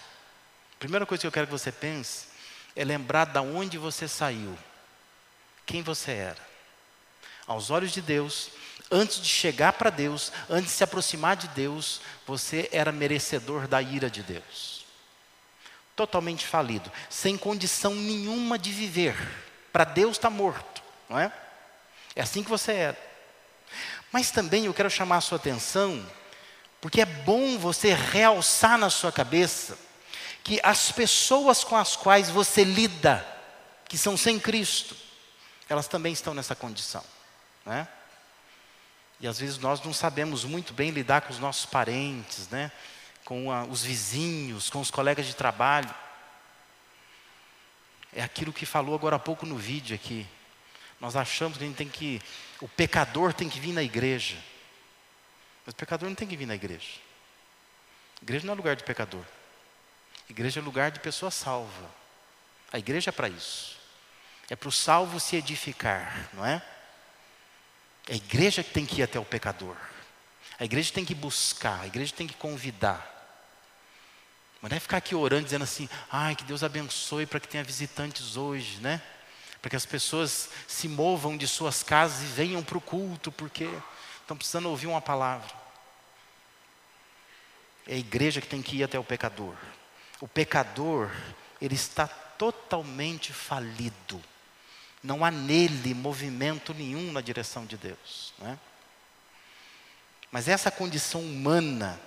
a 0.75 0.79
primeira 0.79 1.05
coisa 1.05 1.21
que 1.21 1.27
eu 1.27 1.33
quero 1.33 1.47
que 1.47 1.53
você 1.53 1.73
pense 1.73 2.29
é 2.75 2.85
lembrar 2.85 3.27
de 3.27 3.39
onde 3.39 3.77
você 3.77 4.07
saiu, 4.07 4.57
quem 5.65 5.83
você 5.83 6.13
era. 6.13 6.47
Aos 7.47 7.71
olhos 7.71 7.93
de 7.93 8.01
Deus, 8.01 8.51
antes 8.91 9.21
de 9.21 9.29
chegar 9.29 9.73
para 9.75 9.91
Deus, 9.91 10.33
antes 10.49 10.71
de 10.71 10.77
se 10.77 10.85
aproximar 10.85 11.37
de 11.37 11.49
Deus, 11.49 12.01
você 12.27 12.69
era 12.73 12.93
merecedor 12.93 13.67
da 13.67 13.81
ira 13.83 14.11
de 14.11 14.23
Deus. 14.23 14.85
Totalmente 15.95 16.47
falido, 16.47 16.91
sem 17.09 17.37
condição 17.37 17.95
nenhuma 17.95 18.59
de 18.59 18.71
viver. 18.71 19.17
Para 19.73 19.85
Deus 19.85 20.17
está 20.17 20.31
morto, 20.31 20.83
não 21.09 21.19
é? 21.19 21.33
É 22.15 22.23
assim 22.23 22.43
que 22.43 22.51
você 22.51 22.73
era. 22.73 23.07
Mas 24.13 24.31
também 24.31 24.67
eu 24.67 24.75
quero 24.75 24.91
chamar 24.91 25.17
a 25.17 25.21
sua 25.21 25.37
atenção, 25.37 26.05
porque 26.81 27.01
é 27.01 27.07
bom 27.07 27.59
você 27.59 27.93
realçar 27.95 28.79
na 28.79 28.91
sua 28.91 29.11
cabeça 29.11 29.77
que 30.45 30.61
as 30.63 30.93
pessoas 30.93 31.65
com 31.65 31.77
as 31.77 31.97
quais 31.97 32.31
você 32.31 32.63
lida, 32.63 33.27
que 33.89 33.99
são 33.99 34.17
sem 34.17 34.39
Cristo, 34.39 34.97
elas 35.69 35.89
também 35.89 36.13
estão 36.13 36.33
nessa 36.33 36.55
condição, 36.55 37.03
não 37.65 37.73
é? 37.73 37.89
E 39.21 39.27
às 39.27 39.39
vezes 39.39 39.59
nós 39.59 39.83
não 39.83 39.93
sabemos 39.93 40.45
muito 40.45 40.73
bem 40.73 40.91
lidar 40.91 41.23
com 41.23 41.33
os 41.33 41.39
nossos 41.39 41.67
parentes, 41.67 42.49
né? 42.49 42.71
com 43.25 43.51
a, 43.51 43.65
os 43.65 43.83
vizinhos, 43.83 44.71
com 44.71 44.81
os 44.81 44.91
colegas 44.91 45.27
de 45.27 45.35
trabalho. 45.35 45.93
É 48.13 48.23
aquilo 48.23 48.53
que 48.53 48.65
falou 48.65 48.95
agora 48.95 49.17
há 49.17 49.19
pouco 49.19 49.45
no 49.45 49.57
vídeo 49.57 49.95
aqui. 49.95 50.27
Nós 51.01 51.17
achamos 51.17 51.59
que 51.59 51.65
a 51.65 51.67
gente 51.67 51.77
tem 51.77 51.89
que. 51.89 52.23
O 52.61 52.69
pecador 52.69 53.35
tem 53.35 53.49
que 53.49 53.61
vir 53.61 53.73
na 53.73 53.83
igreja. 53.83 54.37
Mas 55.65 55.73
o 55.73 55.77
pecador 55.77 56.09
não 56.09 56.17
tem 56.17 56.29
que 56.29 56.37
vir 56.37 56.47
na 56.47 56.55
igreja. 56.55 57.01
Igreja 58.23 58.47
não 58.47 58.55
é 58.55 58.57
lugar 58.57 58.77
de 58.77 58.85
pecador. 58.85 59.25
Igreja 60.31 60.61
é 60.61 60.63
lugar 60.63 60.91
de 60.91 61.01
pessoa 61.01 61.31
salva. 61.31 61.91
A 62.73 62.79
igreja 62.79 63.11
é 63.11 63.13
para 63.13 63.29
isso. 63.29 63.77
É 64.49 64.57
para 64.57 64.69
o 64.69 64.73
salvo 64.73 65.19
se 65.19 65.37
edificar, 65.37 66.31
não 66.33 66.47
é? 66.47 66.63
É 68.09 68.13
a 68.13 68.17
igreja 68.17 68.63
que 68.63 68.71
tem 68.71 68.87
que 68.87 69.01
ir 69.01 69.03
até 69.03 69.19
o 69.19 69.25
pecador. 69.25 69.77
A 70.59 70.65
igreja 70.65 70.93
tem 70.93 71.05
que 71.05 71.15
buscar, 71.15 71.81
a 71.81 71.87
igreja 71.87 72.15
tem 72.15 72.27
que 72.27 72.35
convidar. 72.35 73.15
Mas 74.63 74.71
não 74.71 74.77
é 74.77 74.81
ficar 74.81 74.97
aqui 74.97 75.15
orando, 75.15 75.45
dizendo 75.45 75.65
assim, 75.65 75.89
ai, 76.11 76.35
que 76.35 76.45
Deus 76.45 76.63
abençoe 76.63 77.27
para 77.27 77.41
que 77.41 77.49
tenha 77.49 77.63
visitantes 77.63 78.37
hoje, 78.37 78.79
né? 78.81 79.03
Para 79.61 79.71
que 79.71 79.77
as 79.77 79.85
pessoas 79.85 80.49
se 80.67 80.89
movam 80.89 81.37
de 81.37 81.47
suas 81.47 81.83
casas 81.83 82.23
e 82.23 82.33
venham 82.33 82.63
para 82.63 82.79
o 82.79 82.81
culto, 82.81 83.31
porque 83.31 83.69
estão 84.21 84.37
precisando 84.37 84.71
ouvir 84.71 84.87
uma 84.87 85.01
palavra. 85.01 85.53
É 87.87 87.95
a 87.95 87.99
igreja 87.99 88.41
que 88.41 88.49
tem 88.49 88.63
que 88.63 88.77
ir 88.77 88.85
até 88.85 88.99
o 88.99 89.05
pecador. 89.05 89.55
O 90.21 90.27
pecador, 90.27 91.11
ele 91.61 91.75
está 91.75 92.09
totalmente 92.09 93.33
falido. 93.33 94.23
Não 95.07 95.25
há 95.25 95.31
nele 95.31 95.95
movimento 95.95 96.75
nenhum 96.75 97.13
na 97.13 97.21
direção 97.21 97.65
de 97.65 97.77
Deus. 97.77 98.35
Né? 98.39 98.59
Mas 100.33 100.49
essa 100.49 100.69
condição 100.69 101.21
humana, 101.21 102.01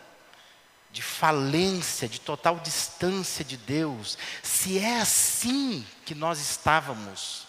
de 0.91 1.01
falência, 1.01 2.09
de 2.09 2.19
total 2.19 2.59
distância 2.59 3.45
de 3.45 3.55
Deus, 3.55 4.17
se 4.43 4.77
é 4.77 4.99
assim 4.99 5.87
que 6.03 6.13
nós 6.13 6.41
estávamos, 6.41 7.47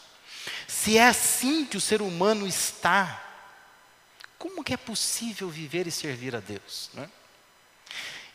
se 0.68 0.96
é 0.96 1.08
assim 1.08 1.66
que 1.66 1.76
o 1.76 1.80
ser 1.80 2.00
humano 2.00 2.46
está, 2.46 3.20
como 4.38 4.62
que 4.62 4.72
é 4.72 4.76
possível 4.76 5.50
viver 5.50 5.88
e 5.88 5.90
servir 5.90 6.36
a 6.36 6.40
Deus? 6.40 6.90
Né? 6.94 7.10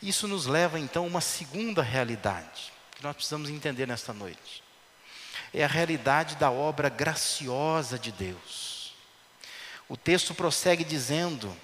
Isso 0.02 0.28
nos 0.28 0.44
leva 0.44 0.78
então 0.78 1.04
a 1.04 1.06
uma 1.06 1.22
segunda 1.22 1.82
realidade 1.82 2.74
que 2.94 3.02
nós 3.02 3.16
precisamos 3.16 3.48
entender 3.48 3.86
nesta 3.86 4.12
noite 4.12 4.65
é 5.52 5.64
a 5.64 5.68
realidade 5.68 6.36
da 6.36 6.50
obra 6.50 6.88
graciosa 6.88 7.98
de 7.98 8.12
Deus. 8.12 8.94
O 9.88 9.96
texto 9.96 10.34
prossegue 10.34 10.84
dizendo: 10.84 11.56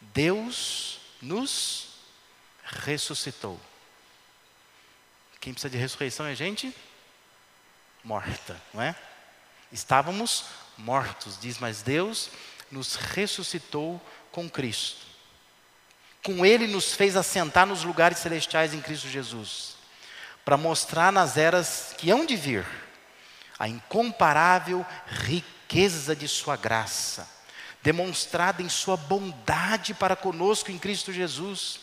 Deus 0.00 1.00
nos 1.20 1.88
ressuscitou. 2.64 3.60
Quem 5.40 5.52
precisa 5.52 5.70
de 5.70 5.78
ressurreição 5.78 6.26
é 6.26 6.34
gente 6.34 6.74
morta, 8.02 8.60
não 8.72 8.82
é? 8.82 8.94
Estávamos 9.72 10.46
mortos, 10.76 11.38
diz, 11.40 11.58
mas 11.58 11.82
Deus 11.82 12.30
nos 12.70 12.96
ressuscitou 12.96 14.00
com 14.32 14.48
Cristo. 14.48 15.06
Com 16.22 16.44
Ele 16.44 16.66
nos 16.66 16.92
fez 16.92 17.16
assentar 17.16 17.66
nos 17.66 17.84
lugares 17.84 18.18
celestiais 18.18 18.74
em 18.74 18.80
Cristo 18.80 19.08
Jesus, 19.08 19.76
para 20.50 20.56
mostrar 20.56 21.12
nas 21.12 21.36
eras 21.36 21.94
que 21.96 22.10
hão 22.10 22.26
de 22.26 22.34
vir 22.34 22.66
a 23.56 23.68
incomparável 23.68 24.84
riqueza 25.06 26.16
de 26.16 26.26
Sua 26.26 26.56
graça, 26.56 27.28
demonstrada 27.84 28.60
em 28.60 28.68
Sua 28.68 28.96
bondade 28.96 29.94
para 29.94 30.16
conosco 30.16 30.72
em 30.72 30.76
Cristo 30.76 31.12
Jesus, 31.12 31.78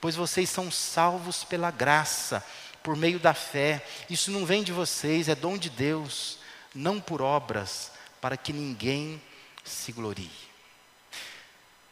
pois 0.00 0.16
vocês 0.16 0.48
são 0.48 0.70
salvos 0.70 1.44
pela 1.44 1.70
graça, 1.70 2.42
por 2.82 2.96
meio 2.96 3.18
da 3.18 3.34
fé. 3.34 3.84
Isso 4.08 4.30
não 4.30 4.46
vem 4.46 4.62
de 4.62 4.72
vocês, 4.72 5.28
é 5.28 5.34
dom 5.34 5.58
de 5.58 5.68
Deus, 5.68 6.38
não 6.74 6.98
por 6.98 7.20
obras, 7.20 7.92
para 8.22 8.38
que 8.38 8.54
ninguém 8.54 9.20
se 9.62 9.92
glorie. 9.92 10.30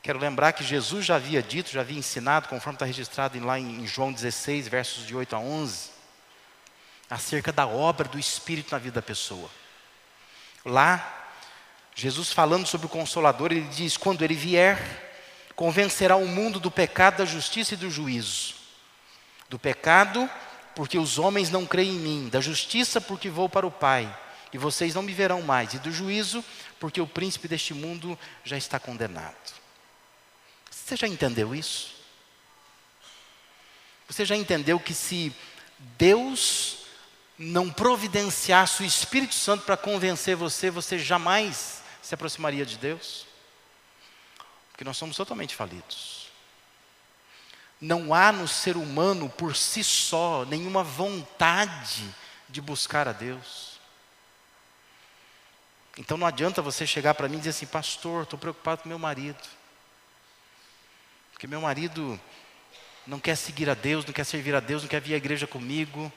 Quero 0.02 0.18
lembrar 0.18 0.54
que 0.54 0.64
Jesus 0.64 1.04
já 1.04 1.16
havia 1.16 1.42
dito, 1.42 1.72
já 1.72 1.82
havia 1.82 1.98
ensinado, 1.98 2.48
conforme 2.48 2.76
está 2.76 2.86
registrado 2.86 3.38
lá 3.44 3.60
em 3.60 3.86
João 3.86 4.10
16, 4.10 4.66
versos 4.66 5.06
de 5.06 5.14
8 5.14 5.36
a 5.36 5.40
11, 5.40 5.95
acerca 7.08 7.52
da 7.52 7.66
obra 7.66 8.08
do 8.08 8.18
Espírito 8.18 8.72
na 8.72 8.78
vida 8.78 8.96
da 8.96 9.02
pessoa. 9.02 9.50
Lá, 10.64 11.30
Jesus 11.94 12.32
falando 12.32 12.66
sobre 12.66 12.86
o 12.86 12.90
Consolador, 12.90 13.52
ele 13.52 13.68
diz: 13.68 13.96
quando 13.96 14.22
ele 14.22 14.34
vier, 14.34 14.78
convencerá 15.54 16.16
o 16.16 16.26
mundo 16.26 16.60
do 16.60 16.70
pecado, 16.70 17.18
da 17.18 17.24
justiça 17.24 17.74
e 17.74 17.76
do 17.76 17.90
juízo. 17.90 18.54
Do 19.48 19.58
pecado, 19.58 20.28
porque 20.74 20.98
os 20.98 21.18
homens 21.18 21.50
não 21.50 21.64
creem 21.64 21.96
em 21.96 21.98
mim, 21.98 22.28
da 22.28 22.40
justiça, 22.40 23.00
porque 23.00 23.30
vou 23.30 23.48
para 23.48 23.66
o 23.66 23.70
Pai, 23.70 24.14
e 24.52 24.58
vocês 24.58 24.94
não 24.94 25.02
me 25.02 25.12
verão 25.12 25.40
mais, 25.40 25.72
e 25.74 25.78
do 25.78 25.92
juízo, 25.92 26.44
porque 26.78 27.00
o 27.00 27.06
príncipe 27.06 27.48
deste 27.48 27.72
mundo 27.72 28.18
já 28.44 28.56
está 28.58 28.78
condenado. 28.78 29.54
Você 30.70 30.96
já 30.96 31.06
entendeu 31.06 31.54
isso? 31.54 31.94
Você 34.08 34.24
já 34.24 34.36
entendeu 34.36 34.78
que 34.78 34.94
se 34.94 35.34
Deus 35.98 36.85
não 37.38 37.70
providenciasse 37.70 38.82
o 38.82 38.86
Espírito 38.86 39.34
Santo 39.34 39.64
para 39.64 39.76
convencer 39.76 40.36
você, 40.36 40.70
você 40.70 40.98
jamais 40.98 41.82
se 42.02 42.14
aproximaria 42.14 42.64
de 42.64 42.78
Deus? 42.78 43.26
Porque 44.70 44.84
nós 44.84 44.96
somos 44.96 45.16
totalmente 45.16 45.54
falidos. 45.54 46.28
Não 47.80 48.14
há 48.14 48.32
no 48.32 48.48
ser 48.48 48.76
humano 48.76 49.28
por 49.28 49.54
si 49.54 49.84
só 49.84 50.44
nenhuma 50.46 50.82
vontade 50.82 52.04
de 52.48 52.60
buscar 52.60 53.06
a 53.06 53.12
Deus. 53.12 53.78
Então 55.98 56.16
não 56.16 56.26
adianta 56.26 56.62
você 56.62 56.86
chegar 56.86 57.14
para 57.14 57.28
mim 57.28 57.36
e 57.36 57.38
dizer 57.38 57.50
assim, 57.50 57.66
pastor, 57.66 58.22
estou 58.22 58.38
preocupado 58.38 58.82
com 58.82 58.88
meu 58.88 58.98
marido. 58.98 59.42
Porque 61.32 61.46
meu 61.46 61.60
marido 61.60 62.18
não 63.06 63.20
quer 63.20 63.36
seguir 63.36 63.68
a 63.68 63.74
Deus, 63.74 64.04
não 64.04 64.12
quer 64.12 64.24
servir 64.24 64.54
a 64.54 64.60
Deus, 64.60 64.82
não 64.82 64.88
quer 64.88 65.00
vir 65.00 65.14
à 65.14 65.16
igreja 65.18 65.46
comigo. 65.46 66.10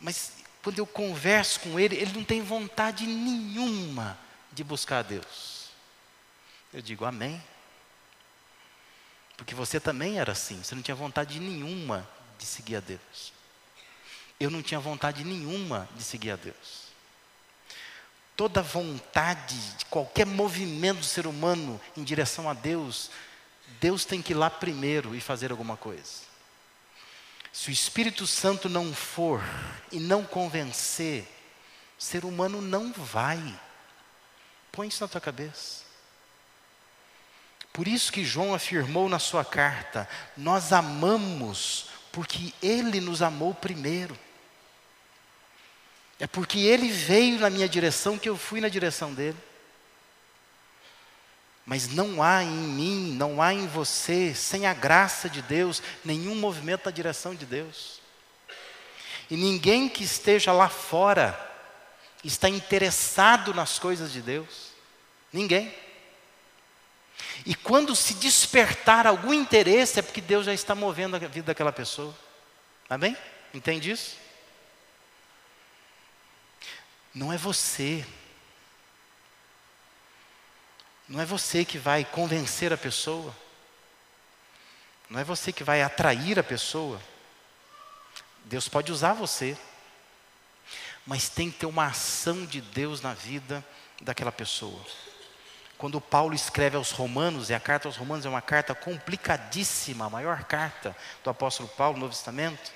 Mas 0.00 0.32
quando 0.62 0.78
eu 0.78 0.86
converso 0.86 1.60
com 1.60 1.78
ele, 1.78 1.96
ele 1.96 2.12
não 2.12 2.24
tem 2.24 2.42
vontade 2.42 3.06
nenhuma 3.06 4.18
de 4.52 4.62
buscar 4.62 4.98
a 4.98 5.02
Deus. 5.02 5.70
Eu 6.72 6.82
digo 6.82 7.04
amém. 7.04 7.42
Porque 9.36 9.54
você 9.54 9.78
também 9.78 10.18
era 10.18 10.32
assim, 10.32 10.62
você 10.62 10.74
não 10.74 10.82
tinha 10.82 10.94
vontade 10.94 11.38
nenhuma 11.38 12.08
de 12.38 12.44
seguir 12.44 12.76
a 12.76 12.80
Deus. 12.80 13.32
Eu 14.38 14.50
não 14.50 14.62
tinha 14.62 14.80
vontade 14.80 15.24
nenhuma 15.24 15.88
de 15.96 16.02
seguir 16.02 16.32
a 16.32 16.36
Deus. 16.36 16.88
Toda 18.36 18.62
vontade 18.62 19.58
de 19.76 19.84
qualquer 19.86 20.26
movimento 20.26 20.98
do 20.98 21.04
ser 21.04 21.26
humano 21.26 21.80
em 21.96 22.04
direção 22.04 22.48
a 22.48 22.54
Deus 22.54 23.10
Deus 23.80 24.04
tem 24.04 24.22
que 24.22 24.32
ir 24.32 24.36
lá 24.36 24.50
primeiro 24.50 25.14
e 25.14 25.20
fazer 25.20 25.50
alguma 25.50 25.76
coisa. 25.76 26.27
Se 27.58 27.70
o 27.70 27.72
Espírito 27.72 28.24
Santo 28.24 28.68
não 28.68 28.94
for 28.94 29.42
e 29.90 29.98
não 29.98 30.22
convencer, 30.22 31.26
o 31.98 32.00
ser 32.00 32.24
humano 32.24 32.62
não 32.62 32.92
vai. 32.92 33.42
Põe 34.70 34.86
isso 34.86 35.02
na 35.02 35.08
tua 35.08 35.20
cabeça. 35.20 35.82
Por 37.72 37.88
isso 37.88 38.12
que 38.12 38.24
João 38.24 38.54
afirmou 38.54 39.08
na 39.08 39.18
sua 39.18 39.44
carta: 39.44 40.08
Nós 40.36 40.72
amamos 40.72 41.88
porque 42.12 42.54
Ele 42.62 43.00
nos 43.00 43.22
amou 43.22 43.52
primeiro. 43.52 44.16
É 46.20 46.28
porque 46.28 46.60
Ele 46.60 46.88
veio 46.92 47.40
na 47.40 47.50
minha 47.50 47.68
direção 47.68 48.16
que 48.16 48.28
eu 48.28 48.36
fui 48.36 48.60
na 48.60 48.68
direção 48.68 49.12
dele. 49.12 49.36
Mas 51.68 51.86
não 51.88 52.22
há 52.22 52.42
em 52.42 52.48
mim, 52.48 53.12
não 53.12 53.42
há 53.42 53.52
em 53.52 53.66
você, 53.66 54.34
sem 54.34 54.64
a 54.64 54.72
graça 54.72 55.28
de 55.28 55.42
Deus, 55.42 55.82
nenhum 56.02 56.34
movimento 56.34 56.86
na 56.86 56.90
direção 56.90 57.34
de 57.34 57.44
Deus. 57.44 58.00
E 59.28 59.36
ninguém 59.36 59.86
que 59.86 60.02
esteja 60.02 60.50
lá 60.50 60.70
fora 60.70 61.38
está 62.24 62.48
interessado 62.48 63.52
nas 63.52 63.78
coisas 63.78 64.10
de 64.10 64.22
Deus. 64.22 64.68
Ninguém. 65.30 65.70
E 67.44 67.54
quando 67.54 67.94
se 67.94 68.14
despertar 68.14 69.06
algum 69.06 69.34
interesse, 69.34 69.98
é 69.98 70.02
porque 70.02 70.22
Deus 70.22 70.46
já 70.46 70.54
está 70.54 70.74
movendo 70.74 71.16
a 71.16 71.18
vida 71.18 71.48
daquela 71.48 71.70
pessoa. 71.70 72.16
Amém? 72.88 73.14
Entende 73.52 73.90
isso? 73.90 74.16
Não 77.14 77.30
é 77.30 77.36
você, 77.36 78.06
não 81.08 81.20
é 81.20 81.24
você 81.24 81.64
que 81.64 81.78
vai 81.78 82.04
convencer 82.04 82.72
a 82.72 82.76
pessoa. 82.76 83.34
Não 85.08 85.18
é 85.18 85.24
você 85.24 85.52
que 85.52 85.64
vai 85.64 85.82
atrair 85.82 86.38
a 86.38 86.44
pessoa. 86.44 87.00
Deus 88.44 88.68
pode 88.68 88.92
usar 88.92 89.14
você. 89.14 89.56
Mas 91.06 91.30
tem 91.30 91.50
que 91.50 91.60
ter 91.60 91.66
uma 91.66 91.86
ação 91.86 92.44
de 92.44 92.60
Deus 92.60 93.00
na 93.00 93.14
vida 93.14 93.64
daquela 94.02 94.30
pessoa. 94.30 94.84
Quando 95.78 96.00
Paulo 96.00 96.34
escreve 96.34 96.76
aos 96.76 96.90
Romanos, 96.90 97.48
e 97.48 97.54
a 97.54 97.60
carta 97.60 97.88
aos 97.88 97.96
Romanos 97.96 98.26
é 98.26 98.28
uma 98.28 98.42
carta 98.42 98.74
complicadíssima, 98.74 100.06
a 100.06 100.10
maior 100.10 100.44
carta 100.44 100.94
do 101.24 101.30
apóstolo 101.30 101.68
Paulo 101.70 101.94
no 101.94 102.00
Novo 102.00 102.12
Testamento. 102.12 102.72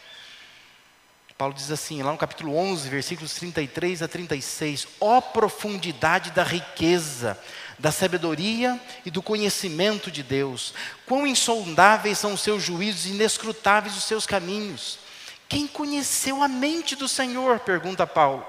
Paulo 1.37 1.53
diz 1.53 1.71
assim, 1.71 2.03
lá 2.03 2.13
no 2.13 2.19
capítulo 2.19 2.57
11, 2.57 2.89
versículos 2.89 3.35
33 3.35 4.03
a 4.03 4.09
36: 4.09 4.87
Ó 5.01 5.21
profundidade 5.21 6.31
da 6.31 6.45
riqueza, 6.45 7.37
da 7.83 7.91
sabedoria 7.91 8.81
e 9.05 9.11
do 9.11 9.21
conhecimento 9.21 10.09
de 10.09 10.23
Deus. 10.23 10.73
Quão 11.05 11.27
insondáveis 11.27 12.17
são 12.17 12.35
os 12.35 12.41
seus 12.41 12.63
juízos, 12.63 13.07
inescrutáveis 13.07 13.97
os 13.97 14.05
seus 14.05 14.25
caminhos. 14.25 15.01
Quem 15.49 15.67
conheceu 15.67 16.45
a 16.45 16.47
mente 16.47 16.95
do 16.95 17.09
Senhor? 17.09 17.59
pergunta 17.59 18.07
Paulo. 18.07 18.47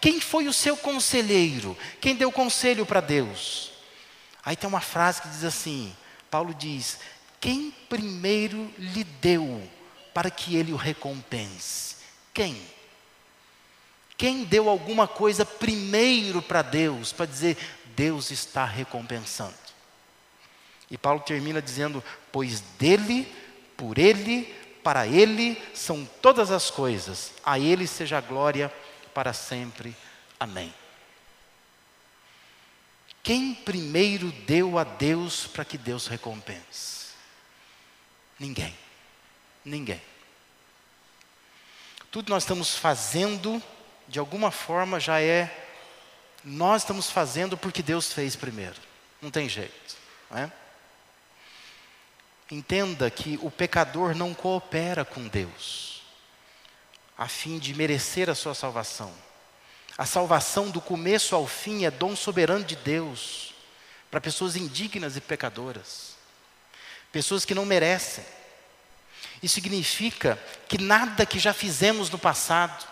Quem 0.00 0.20
foi 0.20 0.48
o 0.48 0.52
seu 0.52 0.76
conselheiro? 0.76 1.78
Quem 2.00 2.16
deu 2.16 2.32
conselho 2.32 2.84
para 2.84 3.00
Deus? 3.00 3.70
Aí 4.44 4.56
tem 4.56 4.68
uma 4.68 4.80
frase 4.80 5.22
que 5.22 5.28
diz 5.28 5.44
assim: 5.44 5.94
Paulo 6.28 6.52
diz: 6.52 6.98
Quem 7.40 7.72
primeiro 7.88 8.68
lhe 8.76 9.04
deu 9.04 9.62
para 10.12 10.30
que 10.30 10.56
ele 10.56 10.72
o 10.72 10.76
recompense? 10.76 11.94
Quem? 12.34 12.60
Quem 14.16 14.44
deu 14.44 14.68
alguma 14.68 15.08
coisa 15.08 15.44
primeiro 15.44 16.40
para 16.40 16.62
Deus, 16.62 17.12
para 17.12 17.26
dizer, 17.26 17.56
Deus 17.96 18.30
está 18.30 18.64
recompensando. 18.64 19.54
E 20.90 20.98
Paulo 20.98 21.20
termina 21.20 21.60
dizendo: 21.60 22.02
Pois 22.30 22.60
dele, 22.78 23.32
por 23.76 23.98
ele, 23.98 24.44
para 24.82 25.06
ele 25.06 25.60
são 25.74 26.04
todas 26.20 26.50
as 26.50 26.70
coisas, 26.70 27.32
a 27.44 27.58
ele 27.58 27.86
seja 27.86 28.18
a 28.18 28.20
glória 28.20 28.72
para 29.12 29.32
sempre. 29.32 29.96
Amém. 30.38 30.72
Quem 33.22 33.54
primeiro 33.54 34.30
deu 34.46 34.78
a 34.78 34.84
Deus 34.84 35.46
para 35.46 35.64
que 35.64 35.78
Deus 35.78 36.06
recompense? 36.06 37.08
Ninguém. 38.38 38.76
Ninguém. 39.64 40.02
Tudo 42.10 42.28
nós 42.28 42.42
estamos 42.42 42.76
fazendo, 42.76 43.62
de 44.06 44.18
alguma 44.18 44.50
forma, 44.50 45.00
já 45.00 45.20
é 45.20 45.63
nós 46.44 46.82
estamos 46.82 47.10
fazendo 47.10 47.56
porque 47.56 47.82
Deus 47.82 48.12
fez 48.12 48.36
primeiro. 48.36 48.76
Não 49.20 49.30
tem 49.30 49.48
jeito. 49.48 49.96
Não 50.30 50.38
é? 50.38 50.52
Entenda 52.50 53.10
que 53.10 53.38
o 53.42 53.50
pecador 53.50 54.14
não 54.14 54.34
coopera 54.34 55.04
com 55.04 55.26
Deus, 55.26 56.02
a 57.16 57.26
fim 57.26 57.58
de 57.58 57.74
merecer 57.74 58.28
a 58.28 58.34
sua 58.34 58.54
salvação. 58.54 59.12
A 59.96 60.04
salvação 60.04 60.70
do 60.70 60.80
começo 60.80 61.34
ao 61.34 61.46
fim 61.46 61.84
é 61.84 61.90
dom 61.90 62.14
soberano 62.14 62.64
de 62.64 62.76
Deus 62.76 63.54
para 64.10 64.20
pessoas 64.20 64.56
indignas 64.56 65.16
e 65.16 65.20
pecadoras, 65.20 66.14
pessoas 67.10 67.44
que 67.44 67.54
não 67.54 67.64
merecem. 67.64 68.24
Isso 69.42 69.54
significa 69.54 70.38
que 70.68 70.78
nada 70.78 71.24
que 71.24 71.38
já 71.38 71.54
fizemos 71.54 72.10
no 72.10 72.18
passado, 72.18 72.86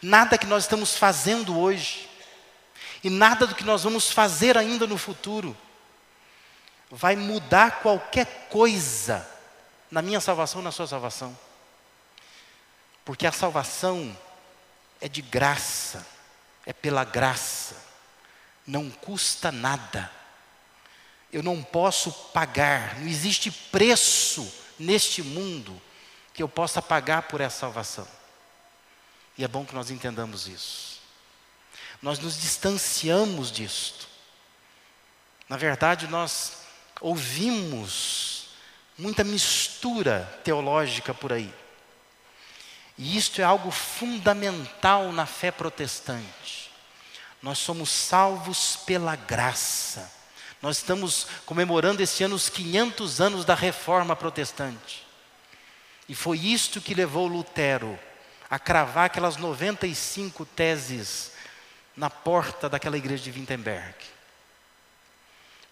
nada 0.00 0.36
que 0.36 0.46
nós 0.46 0.64
estamos 0.64 0.96
fazendo 0.96 1.58
hoje, 1.58 2.08
e 3.02 3.10
nada 3.10 3.46
do 3.46 3.54
que 3.54 3.64
nós 3.64 3.82
vamos 3.82 4.10
fazer 4.10 4.56
ainda 4.56 4.86
no 4.86 4.96
futuro 4.96 5.56
vai 6.90 7.16
mudar 7.16 7.80
qualquer 7.80 8.48
coisa 8.48 9.28
na 9.90 10.00
minha 10.00 10.20
salvação, 10.20 10.62
na 10.62 10.70
sua 10.70 10.86
salvação. 10.86 11.36
Porque 13.04 13.26
a 13.26 13.32
salvação 13.32 14.16
é 15.00 15.08
de 15.08 15.20
graça, 15.20 16.06
é 16.64 16.72
pela 16.72 17.02
graça, 17.02 17.76
não 18.64 18.88
custa 18.88 19.50
nada. 19.50 20.10
Eu 21.32 21.42
não 21.42 21.62
posso 21.62 22.12
pagar, 22.12 23.00
não 23.00 23.08
existe 23.08 23.50
preço 23.50 24.52
neste 24.78 25.22
mundo 25.22 25.80
que 26.32 26.42
eu 26.42 26.48
possa 26.48 26.80
pagar 26.80 27.22
por 27.22 27.40
essa 27.40 27.60
salvação. 27.60 28.06
E 29.36 29.42
é 29.42 29.48
bom 29.48 29.64
que 29.64 29.74
nós 29.74 29.90
entendamos 29.90 30.46
isso 30.46 30.91
nós 32.02 32.18
nos 32.18 32.40
distanciamos 32.40 33.52
disto. 33.52 34.08
Na 35.48 35.56
verdade, 35.56 36.08
nós 36.08 36.58
ouvimos 37.00 38.48
muita 38.98 39.22
mistura 39.22 40.40
teológica 40.42 41.14
por 41.14 41.32
aí. 41.32 41.52
E 42.98 43.16
isto 43.16 43.40
é 43.40 43.44
algo 43.44 43.70
fundamental 43.70 45.12
na 45.12 45.26
fé 45.26 45.50
protestante. 45.50 46.70
Nós 47.40 47.58
somos 47.58 47.90
salvos 47.90 48.76
pela 48.84 49.16
graça. 49.16 50.10
Nós 50.60 50.78
estamos 50.78 51.26
comemorando 51.46 52.02
esse 52.02 52.22
ano 52.22 52.34
os 52.36 52.48
500 52.48 53.20
anos 53.20 53.44
da 53.44 53.54
reforma 53.54 54.14
protestante. 54.14 55.06
E 56.08 56.14
foi 56.14 56.38
isto 56.38 56.80
que 56.80 56.94
levou 56.94 57.26
Lutero 57.26 57.98
a 58.50 58.58
cravar 58.58 59.06
aquelas 59.06 59.36
95 59.36 60.44
teses 60.44 61.31
na 61.96 62.08
porta 62.08 62.68
daquela 62.68 62.96
igreja 62.96 63.22
de 63.22 63.38
Wittenberg. 63.38 63.94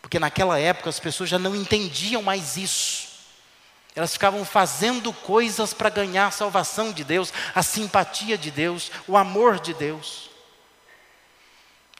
Porque 0.01 0.19
naquela 0.19 0.59
época 0.59 0.89
as 0.89 0.99
pessoas 0.99 1.29
já 1.29 1.39
não 1.39 1.55
entendiam 1.55 2.23
mais 2.23 2.57
isso. 2.57 3.09
Elas 3.95 4.13
ficavam 4.13 4.45
fazendo 4.45 5.13
coisas 5.13 5.75
para 5.75 5.91
ganhar 5.91 6.27
a 6.27 6.31
salvação 6.31 6.93
de 6.93 7.03
Deus, 7.03 7.33
a 7.55 7.63
simpatia 7.63 8.39
de 8.39 8.51
Deus, 8.51 8.91
o 9.07 9.17
amor 9.17 9.59
de 9.59 9.75
Deus. 9.75 10.31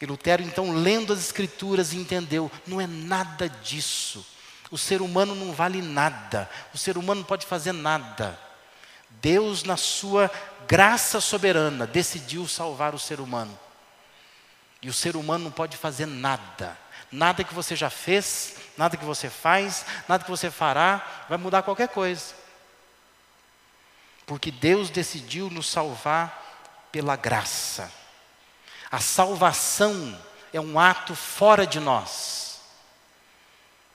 E 0.01 0.07
Lutero, 0.07 0.43
então, 0.43 0.73
lendo 0.73 1.13
as 1.13 1.19
Escrituras, 1.19 1.93
entendeu: 1.93 2.51
não 2.67 2.81
é 2.81 2.87
nada 2.87 3.49
disso. 3.49 4.25
O 4.71 4.79
ser 4.79 5.03
humano 5.03 5.35
não 5.35 5.53
vale 5.53 5.83
nada, 5.83 6.49
o 6.73 6.79
ser 6.79 6.97
humano 6.97 7.21
não 7.21 7.27
pode 7.27 7.45
fazer 7.45 7.73
nada. 7.73 8.39
Deus, 9.21 9.65
na 9.65 9.77
sua 9.77 10.31
graça 10.67 11.21
soberana, 11.21 11.87
decidiu 11.87 12.47
salvar 12.47 12.95
o 12.95 12.99
ser 12.99 13.21
humano. 13.21 13.59
E 14.83 14.89
o 14.89 14.93
ser 14.93 15.17
humano 15.17 15.45
não 15.45 15.51
pode 15.51 15.77
fazer 15.77 16.07
nada. 16.07 16.77
Nada 17.13 17.45
que 17.45 17.53
você 17.53 17.75
já 17.75 17.91
fez, 17.91 18.57
nada 18.77 18.97
que 18.97 19.05
você 19.05 19.29
faz, 19.29 19.85
nada 20.09 20.25
que 20.25 20.31
você 20.31 20.51
fará, 20.51 21.25
vai 21.29 21.37
mudar 21.37 21.63
qualquer 21.63 21.89
coisa. 21.89 22.35
Porque 24.27 24.51
Deus 24.51 24.91
decidiu 24.91 25.51
nos 25.51 25.69
salvar 25.69 26.89
pela 26.93 27.17
graça. 27.17 27.93
A 28.91 29.01
salvação 29.01 30.19
é 30.53 30.61
um 30.61 30.79
ato 30.79 31.15
fora 31.15 31.67
de 31.67 31.79
nós, 31.79 32.61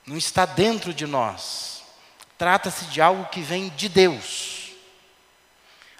não 0.06 0.16
está 0.16 0.46
dentro 0.46 0.94
de 0.94 1.06
nós. 1.06 1.82
Trata-se 2.38 2.84
de 2.86 3.00
algo 3.00 3.26
que 3.26 3.40
vem 3.40 3.70
de 3.70 3.88
Deus. 3.88 4.70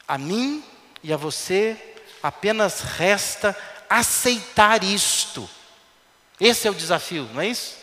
A 0.06 0.18
mim 0.18 0.62
e 1.02 1.12
a 1.12 1.16
você 1.16 1.94
apenas 2.22 2.80
resta 2.80 3.56
aceitar 3.88 4.82
isto. 4.82 5.48
Esse 6.40 6.68
é 6.68 6.70
o 6.70 6.74
desafio, 6.74 7.24
não 7.32 7.40
é 7.40 7.48
isso? 7.48 7.76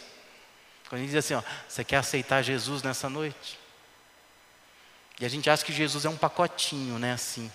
Quando 0.87 1.01
gente 1.01 1.09
diz 1.09 1.25
assim, 1.25 1.33
ó, 1.33 1.43
você 1.67 1.83
quer 1.83 1.97
aceitar 1.97 2.41
Jesus 2.41 2.83
nessa 2.83 3.09
noite? 3.09 3.59
E 5.19 5.25
a 5.25 5.29
gente 5.29 5.49
acha 5.49 5.65
que 5.65 5.73
Jesus 5.73 6.05
é 6.05 6.09
um 6.09 6.17
pacotinho, 6.17 6.99
né, 6.99 7.13
assim. 7.13 7.51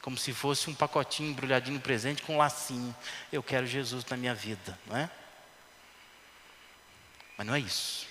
Como 0.00 0.16
se 0.16 0.32
fosse 0.32 0.70
um 0.70 0.74
pacotinho 0.74 1.30
embrulhadinho 1.30 1.78
presente 1.80 2.22
com 2.22 2.34
um 2.34 2.38
lacinho. 2.38 2.94
Eu 3.30 3.42
quero 3.42 3.66
Jesus 3.66 4.04
na 4.06 4.16
minha 4.16 4.34
vida, 4.34 4.78
não 4.86 4.96
é? 4.96 5.10
Mas 7.36 7.46
não 7.46 7.54
é 7.54 7.60
isso. 7.60 8.06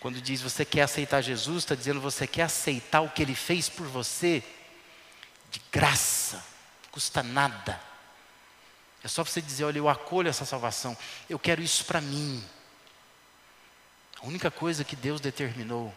Quando 0.00 0.20
diz 0.20 0.42
você 0.42 0.64
quer 0.64 0.82
aceitar 0.82 1.20
Jesus, 1.20 1.58
está 1.58 1.74
dizendo 1.74 2.00
você 2.00 2.26
quer 2.26 2.42
aceitar 2.42 3.00
o 3.00 3.08
que 3.08 3.22
ele 3.22 3.34
fez 3.34 3.68
por 3.68 3.86
você 3.86 4.42
de 5.50 5.62
graça, 5.70 6.44
custa 6.90 7.22
nada. 7.22 7.80
É 9.04 9.08
só 9.08 9.24
você 9.24 9.40
dizer: 9.40 9.64
olha, 9.64 9.78
eu 9.78 9.88
acolho 9.88 10.28
essa 10.28 10.44
salvação, 10.44 10.96
eu 11.28 11.38
quero 11.38 11.62
isso 11.62 11.84
para 11.84 12.00
mim. 12.00 12.44
A 14.22 14.26
única 14.26 14.50
coisa 14.50 14.84
que 14.84 14.94
Deus 14.94 15.20
determinou, 15.20 15.92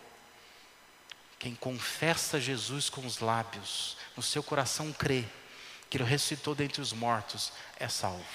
quem 1.38 1.54
confessa 1.54 2.41
Jesus 2.41 2.89
com 2.89 3.06
os 3.06 3.20
lábios, 3.20 3.98
no 4.18 4.24
seu 4.24 4.41
coração 4.41 4.91
crê 4.91 5.26
que 5.89 5.98
Ele 5.98 6.04
ressuscitou 6.04 6.56
dentre 6.56 6.82
os 6.82 6.91
mortos, 6.91 7.54
é 7.78 7.88
salvo. 7.88 8.26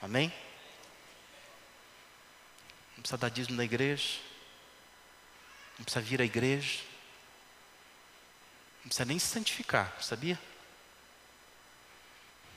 Amém? 0.00 0.32
Não 2.96 3.02
precisa 3.02 3.18
dar 3.18 3.28
dízimo 3.28 3.56
na 3.56 3.64
igreja, 3.64 4.18
não 5.78 5.84
precisa 5.84 6.00
vir 6.00 6.22
à 6.22 6.24
igreja, 6.24 6.80
não 8.82 8.88
precisa 8.88 9.04
nem 9.04 9.18
se 9.18 9.26
santificar, 9.26 9.94
sabia? 10.00 10.38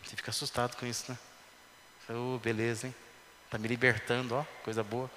Você 0.04 0.16
fica 0.16 0.32
assustado 0.32 0.78
com 0.78 0.86
isso, 0.86 1.12
né? 1.12 1.18
Oh, 2.10 2.40
beleza, 2.40 2.88
hein? 2.88 2.96
Está 3.46 3.58
me 3.58 3.68
libertando, 3.68 4.36
ó, 4.36 4.44
coisa 4.64 4.84
boa. 4.84 5.10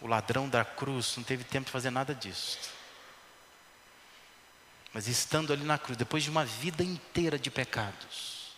O 0.00 0.06
ladrão 0.06 0.48
da 0.48 0.64
cruz 0.64 1.16
não 1.16 1.24
teve 1.24 1.44
tempo 1.44 1.66
de 1.66 1.72
fazer 1.72 1.90
nada 1.90 2.14
disso. 2.14 2.58
Mas 4.92 5.08
estando 5.08 5.52
ali 5.52 5.64
na 5.64 5.78
cruz, 5.78 5.96
depois 5.96 6.22
de 6.22 6.30
uma 6.30 6.44
vida 6.44 6.82
inteira 6.82 7.38
de 7.38 7.50
pecados, 7.50 8.52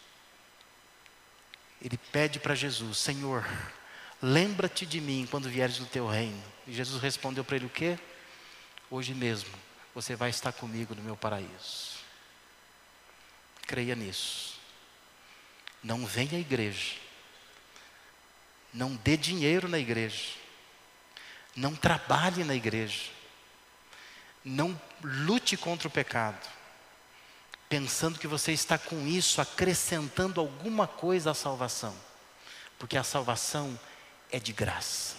ele 1.81 1.99
pede 2.13 2.39
para 2.39 2.55
Jesus: 2.55 2.99
Senhor, 2.99 3.47
lembra-te 4.23 4.85
de 4.85 5.01
mim 5.01 5.27
quando 5.31 5.49
vieres 5.49 5.79
no 5.79 5.87
teu 5.87 6.07
reino. 6.07 6.43
E 6.67 6.73
Jesus 6.73 7.03
respondeu 7.03 7.45
para 7.45 7.57
ele: 7.57 7.67
O 7.67 7.71
quê? 7.71 7.99
Hoje 8.91 9.15
mesmo 9.15 9.51
você 9.95 10.15
vai 10.15 10.31
estar 10.31 10.53
comigo 10.53 10.95
no 10.95 11.03
meu 11.03 11.17
paraíso. 11.17 11.99
Creia 13.67 13.95
nisso. 13.95 14.58
Não 15.83 16.07
venha 16.07 16.37
à 16.37 16.41
igreja. 16.41 16.97
Não 18.73 18.95
dê 18.97 19.17
dinheiro 19.17 19.69
na 19.69 19.79
igreja. 19.79 20.35
Não 21.55 21.75
trabalhe 21.75 22.45
na 22.45 22.55
igreja. 22.55 23.11
Não 24.45 24.81
lute 25.03 25.57
contra 25.57 25.89
o 25.89 25.91
pecado. 25.91 26.47
Pensando 27.69 28.19
que 28.19 28.27
você 28.27 28.53
está 28.53 28.79
com 28.79 29.07
isso 29.07 29.41
acrescentando 29.41 30.41
alguma 30.41 30.87
coisa 30.87 31.31
à 31.31 31.35
salvação. 31.35 31.95
Porque 32.79 32.97
a 32.97 33.05
salvação 33.05 33.79
é 34.31 34.39
de 34.39 34.53
graça. 34.53 35.17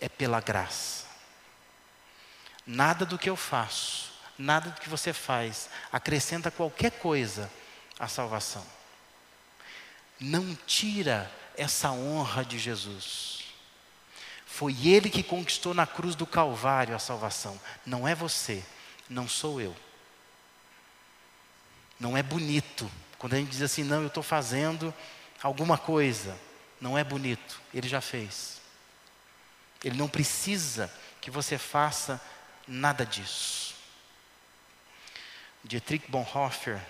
É 0.00 0.08
pela 0.08 0.40
graça. 0.40 1.06
Nada 2.66 3.04
do 3.04 3.18
que 3.18 3.30
eu 3.30 3.36
faço 3.36 4.08
nada 4.38 4.70
do 4.70 4.80
que 4.80 4.88
você 4.88 5.12
faz 5.12 5.68
acrescenta 5.92 6.50
qualquer 6.50 6.92
coisa 6.92 7.50
à 7.98 8.06
salvação. 8.06 8.64
Não 10.20 10.54
tira 10.66 11.30
essa 11.56 11.90
honra 11.90 12.44
de 12.44 12.58
Jesus. 12.58 13.44
Foi 14.46 14.74
Ele 14.86 15.10
que 15.10 15.22
conquistou 15.22 15.74
na 15.74 15.86
cruz 15.86 16.14
do 16.14 16.26
Calvário 16.26 16.94
a 16.94 16.98
salvação. 16.98 17.60
Não 17.86 18.06
é 18.06 18.14
você, 18.14 18.64
não 19.08 19.28
sou 19.28 19.60
eu. 19.60 19.76
Não 21.98 22.16
é 22.16 22.22
bonito. 22.22 22.90
Quando 23.18 23.34
a 23.34 23.36
gente 23.36 23.50
diz 23.50 23.62
assim, 23.62 23.82
não, 23.82 24.02
eu 24.02 24.08
estou 24.08 24.22
fazendo 24.22 24.94
alguma 25.42 25.76
coisa. 25.76 26.36
Não 26.80 26.96
é 26.96 27.02
bonito. 27.02 27.60
Ele 27.74 27.88
já 27.88 28.00
fez. 28.00 28.60
Ele 29.82 29.96
não 29.96 30.08
precisa 30.08 30.92
que 31.20 31.30
você 31.30 31.58
faça 31.58 32.20
nada 32.66 33.04
disso. 33.04 33.74
Dietrich 35.64 36.08
Bonhoeffer, 36.10 36.80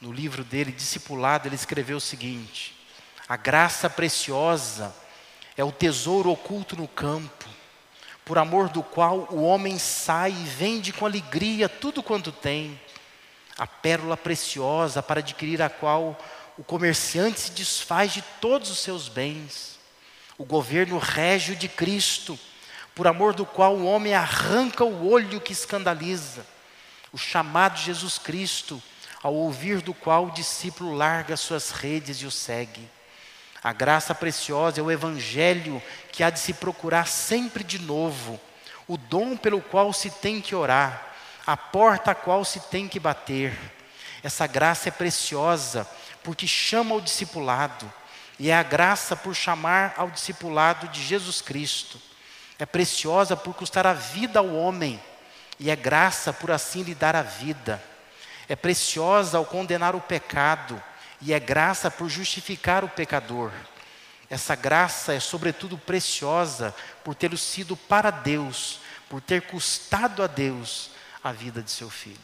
no 0.00 0.12
livro 0.12 0.44
dele, 0.44 0.72
Discipulado, 0.72 1.48
ele 1.48 1.54
escreveu 1.54 1.96
o 1.96 2.00
seguinte: 2.00 2.74
A 3.28 3.36
graça 3.36 3.90
preciosa 3.90 4.94
é 5.56 5.64
o 5.64 5.72
tesouro 5.72 6.30
oculto 6.30 6.76
no 6.76 6.86
campo, 6.86 7.46
por 8.24 8.38
amor 8.38 8.68
do 8.68 8.82
qual 8.82 9.26
o 9.30 9.42
homem 9.42 9.78
sai 9.78 10.30
e 10.30 10.44
vende 10.44 10.92
com 10.92 11.06
alegria 11.06 11.68
tudo 11.68 12.02
quanto 12.02 12.30
tem, 12.30 12.80
a 13.56 13.66
pérola 13.66 14.16
preciosa 14.16 15.02
para 15.02 15.20
adquirir 15.20 15.60
a 15.60 15.68
qual 15.68 16.16
o 16.56 16.62
comerciante 16.62 17.40
se 17.40 17.50
desfaz 17.52 18.12
de 18.12 18.22
todos 18.40 18.70
os 18.70 18.78
seus 18.78 19.08
bens, 19.08 19.78
o 20.36 20.44
governo 20.44 20.98
régio 20.98 21.56
de 21.56 21.68
Cristo, 21.68 22.38
por 22.94 23.06
amor 23.06 23.32
do 23.34 23.46
qual 23.46 23.76
o 23.76 23.84
homem 23.84 24.14
arranca 24.14 24.84
o 24.84 25.08
olho 25.08 25.40
que 25.40 25.52
escandaliza 25.52 26.44
o 27.12 27.18
chamado 27.18 27.78
Jesus 27.78 28.18
Cristo, 28.18 28.82
ao 29.22 29.34
ouvir 29.34 29.80
do 29.80 29.92
qual 29.92 30.26
o 30.26 30.30
discípulo 30.30 30.94
larga 30.94 31.36
suas 31.36 31.70
redes 31.70 32.18
e 32.18 32.26
o 32.26 32.30
segue. 32.30 32.88
A 33.62 33.72
graça 33.72 34.14
preciosa 34.14 34.80
é 34.80 34.82
o 34.82 34.90
evangelho 34.90 35.82
que 36.12 36.22
há 36.22 36.30
de 36.30 36.38
se 36.38 36.54
procurar 36.54 37.06
sempre 37.06 37.64
de 37.64 37.78
novo, 37.78 38.40
o 38.86 38.96
dom 38.96 39.36
pelo 39.36 39.60
qual 39.60 39.92
se 39.92 40.10
tem 40.10 40.40
que 40.40 40.54
orar, 40.54 41.14
a 41.46 41.56
porta 41.56 42.12
a 42.12 42.14
qual 42.14 42.44
se 42.44 42.60
tem 42.60 42.86
que 42.86 43.00
bater. 43.00 43.52
Essa 44.22 44.46
graça 44.46 44.88
é 44.88 44.92
preciosa 44.92 45.88
porque 46.22 46.46
chama 46.46 46.94
ao 46.94 47.00
discipulado, 47.00 47.92
e 48.38 48.50
é 48.50 48.54
a 48.54 48.62
graça 48.62 49.16
por 49.16 49.34
chamar 49.34 49.94
ao 49.96 50.10
discipulado 50.10 50.86
de 50.88 51.02
Jesus 51.02 51.40
Cristo. 51.40 52.00
É 52.58 52.66
preciosa 52.66 53.36
por 53.36 53.54
custar 53.54 53.86
a 53.86 53.92
vida 53.92 54.38
ao 54.38 54.54
homem 54.54 55.00
e 55.58 55.70
é 55.70 55.76
graça 55.76 56.32
por 56.32 56.50
assim 56.50 56.82
lhe 56.82 56.94
dar 56.94 57.16
a 57.16 57.22
vida. 57.22 57.82
É 58.48 58.56
preciosa 58.56 59.38
ao 59.38 59.44
condenar 59.44 59.94
o 59.94 60.00
pecado, 60.00 60.82
e 61.20 61.32
é 61.32 61.40
graça 61.40 61.90
por 61.90 62.08
justificar 62.08 62.84
o 62.84 62.88
pecador. 62.88 63.52
Essa 64.30 64.54
graça 64.54 65.12
é, 65.12 65.20
sobretudo, 65.20 65.76
preciosa 65.76 66.74
por 67.02 67.14
ter 67.14 67.36
sido 67.36 67.76
para 67.76 68.10
Deus, 68.10 68.80
por 69.08 69.20
ter 69.20 69.42
custado 69.42 70.22
a 70.22 70.26
Deus 70.26 70.90
a 71.22 71.32
vida 71.32 71.62
de 71.62 71.70
seu 71.70 71.90
filho. 71.90 72.18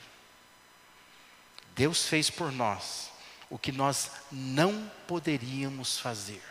Deus 1.75 2.07
fez 2.07 2.31
por 2.31 2.53
nós 2.53 3.11
o 3.51 3.59
que 3.59 3.73
nós 3.73 4.11
não 4.31 4.91
poderíamos 5.07 5.99
fazer. 5.99 6.43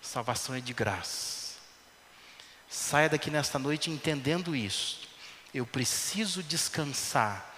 Salvação 0.00 0.54
é 0.54 0.60
de 0.60 0.72
graça. 0.72 1.56
Saia 2.68 3.08
daqui 3.08 3.30
nesta 3.30 3.58
noite 3.58 3.90
entendendo 3.90 4.54
isso. 4.54 5.08
Eu 5.52 5.66
preciso 5.66 6.42
descansar 6.42 7.49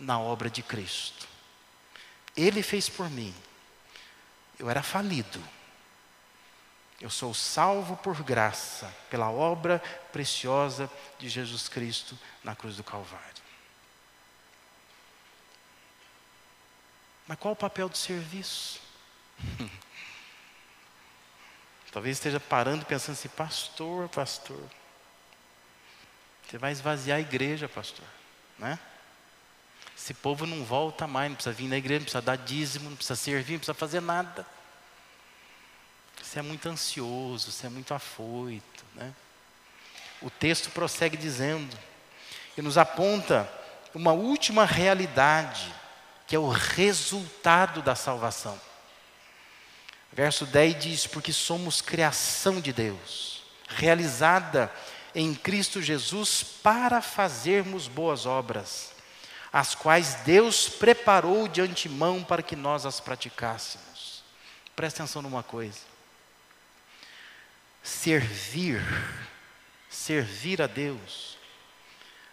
na 0.00 0.18
obra 0.18 0.50
de 0.50 0.62
Cristo. 0.62 1.28
Ele 2.36 2.62
fez 2.62 2.88
por 2.88 3.08
mim. 3.10 3.34
Eu 4.58 4.68
era 4.68 4.82
falido. 4.82 5.42
Eu 7.00 7.08
sou 7.08 7.32
salvo 7.32 7.96
por 7.96 8.22
graça, 8.22 8.94
pela 9.08 9.30
obra 9.30 9.78
preciosa 10.12 10.90
de 11.18 11.28
Jesus 11.28 11.68
Cristo 11.68 12.18
na 12.44 12.54
cruz 12.54 12.76
do 12.76 12.84
Calvário. 12.84 13.42
Mas 17.26 17.38
qual 17.38 17.52
o 17.52 17.56
papel 17.56 17.88
do 17.88 17.96
serviço? 17.96 18.80
Talvez 21.92 22.16
esteja 22.18 22.38
parando 22.38 22.84
pensando 22.84 23.14
assim, 23.14 23.28
pastor, 23.28 24.08
pastor. 24.08 24.62
Você 26.46 26.58
vai 26.58 26.72
esvaziar 26.72 27.18
a 27.18 27.20
igreja, 27.20 27.68
pastor. 27.68 28.04
Né? 28.58 28.78
Esse 30.02 30.14
povo 30.14 30.46
não 30.46 30.64
volta 30.64 31.06
mais, 31.06 31.28
não 31.28 31.36
precisa 31.36 31.54
vir 31.54 31.68
na 31.68 31.76
igreja, 31.76 31.98
não 31.98 32.04
precisa 32.04 32.22
dar 32.22 32.36
dízimo, 32.36 32.88
não 32.88 32.96
precisa 32.96 33.16
servir, 33.16 33.52
não 33.52 33.58
precisa 33.58 33.74
fazer 33.74 34.00
nada. 34.00 34.46
Você 36.22 36.38
é 36.38 36.42
muito 36.42 36.66
ansioso, 36.70 37.52
você 37.52 37.66
é 37.66 37.70
muito 37.70 37.92
afoito. 37.92 38.82
Né? 38.94 39.12
O 40.22 40.30
texto 40.30 40.70
prossegue 40.70 41.18
dizendo, 41.18 41.76
e 42.56 42.62
nos 42.62 42.78
aponta 42.78 43.46
uma 43.94 44.12
última 44.12 44.64
realidade, 44.64 45.70
que 46.26 46.34
é 46.34 46.38
o 46.38 46.48
resultado 46.48 47.82
da 47.82 47.94
salvação. 47.94 48.58
Verso 50.10 50.46
10 50.46 50.82
diz: 50.82 51.06
Porque 51.06 51.32
somos 51.32 51.82
criação 51.82 52.58
de 52.58 52.72
Deus, 52.72 53.42
realizada 53.68 54.72
em 55.14 55.34
Cristo 55.34 55.82
Jesus 55.82 56.42
para 56.42 57.02
fazermos 57.02 57.86
boas 57.86 58.24
obras, 58.24 58.92
as 59.52 59.74
quais 59.74 60.14
Deus 60.16 60.68
preparou 60.68 61.48
de 61.48 61.60
antemão 61.60 62.22
para 62.22 62.42
que 62.42 62.54
nós 62.54 62.86
as 62.86 63.00
praticássemos. 63.00 64.22
Presta 64.76 65.02
atenção 65.02 65.22
numa 65.22 65.42
coisa. 65.42 65.80
Servir, 67.82 68.82
servir 69.88 70.62
a 70.62 70.66
Deus, 70.66 71.36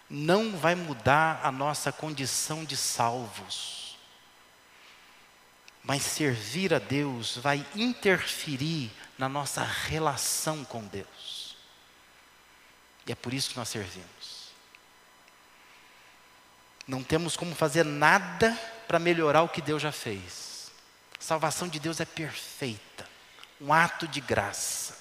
não 0.10 0.56
vai 0.58 0.76
mudar 0.76 1.42
a 1.44 1.52
nossa 1.52 1.92
condição 1.92 2.64
de 2.64 2.78
salvos 2.78 3.78
mas 5.88 6.04
servir 6.04 6.74
a 6.74 6.80
Deus 6.80 7.38
vai 7.38 7.66
interferir 7.74 8.92
na 9.18 9.30
nossa 9.30 9.64
relação 9.64 10.66
com 10.66 10.84
Deus. 10.84 11.56
E 13.06 13.12
é 13.14 13.16
por 13.16 13.34
isso 13.34 13.52
que 13.52 13.56
nós 13.56 13.70
servimos. 13.70 14.37
Não 16.88 17.04
temos 17.04 17.36
como 17.36 17.54
fazer 17.54 17.84
nada 17.84 18.58
para 18.88 18.98
melhorar 19.00 19.44
o 19.44 19.50
que 19.50 19.62
Deus 19.62 19.82
já 19.82 19.92
fez. 19.92 20.72
A 21.20 21.24
salvação 21.24 21.68
de 21.68 21.80
Deus 21.80 22.00
é 22.00 22.06
perfeita, 22.06 23.08
um 23.60 23.74
ato 23.74 24.08
de 24.08 24.22
graça. 24.22 24.98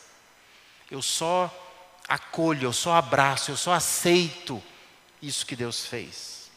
Eu 0.91 1.01
só 1.01 1.53
acolho, 2.09 2.65
eu 2.65 2.73
só 2.73 2.95
abraço, 2.97 3.51
eu 3.51 3.57
só 3.57 3.73
aceito 3.73 4.63
isso 5.23 5.47
que 5.47 5.55
Deus 5.55 5.87
fez. 5.87 6.51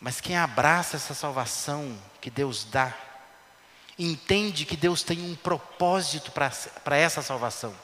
Mas 0.00 0.20
quem 0.20 0.36
abraça 0.36 0.96
essa 0.96 1.14
salvação 1.14 1.96
que 2.20 2.30
Deus 2.30 2.64
dá, 2.64 2.96
entende 3.98 4.64
que 4.64 4.76
Deus 4.76 5.02
tem 5.02 5.22
um 5.22 5.36
propósito 5.36 6.32
para 6.32 6.96
essa 6.96 7.22
salvação. 7.22 7.74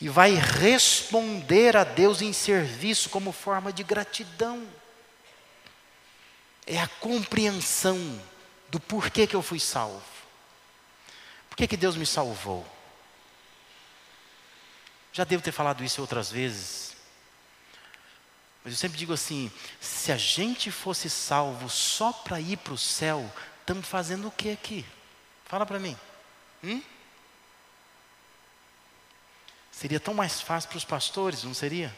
E 0.00 0.08
vai 0.08 0.32
responder 0.32 1.76
a 1.76 1.84
Deus 1.84 2.22
em 2.22 2.32
serviço 2.32 3.10
como 3.10 3.32
forma 3.32 3.70
de 3.70 3.84
gratidão. 3.84 4.66
É 6.72 6.80
a 6.80 6.86
compreensão 6.86 7.98
do 8.68 8.78
porquê 8.78 9.26
que 9.26 9.34
eu 9.34 9.42
fui 9.42 9.58
salvo. 9.58 10.00
Por 11.48 11.56
que, 11.56 11.76
Deus 11.76 11.96
me 11.96 12.06
salvou? 12.06 12.64
Já 15.12 15.24
devo 15.24 15.42
ter 15.42 15.50
falado 15.50 15.82
isso 15.82 16.00
outras 16.00 16.30
vezes. 16.30 16.94
Mas 18.62 18.74
eu 18.74 18.78
sempre 18.78 18.96
digo 18.96 19.12
assim: 19.12 19.50
se 19.80 20.12
a 20.12 20.16
gente 20.16 20.70
fosse 20.70 21.10
salvo 21.10 21.68
só 21.68 22.12
para 22.12 22.40
ir 22.40 22.56
para 22.58 22.74
o 22.74 22.78
céu, 22.78 23.28
estamos 23.58 23.88
fazendo 23.88 24.28
o 24.28 24.30
que 24.30 24.52
aqui? 24.52 24.86
Fala 25.46 25.66
para 25.66 25.80
mim. 25.80 25.98
Hum? 26.62 26.80
Seria 29.72 29.98
tão 29.98 30.14
mais 30.14 30.40
fácil 30.40 30.68
para 30.68 30.78
os 30.78 30.84
pastores, 30.84 31.42
não 31.42 31.52
seria? 31.52 31.92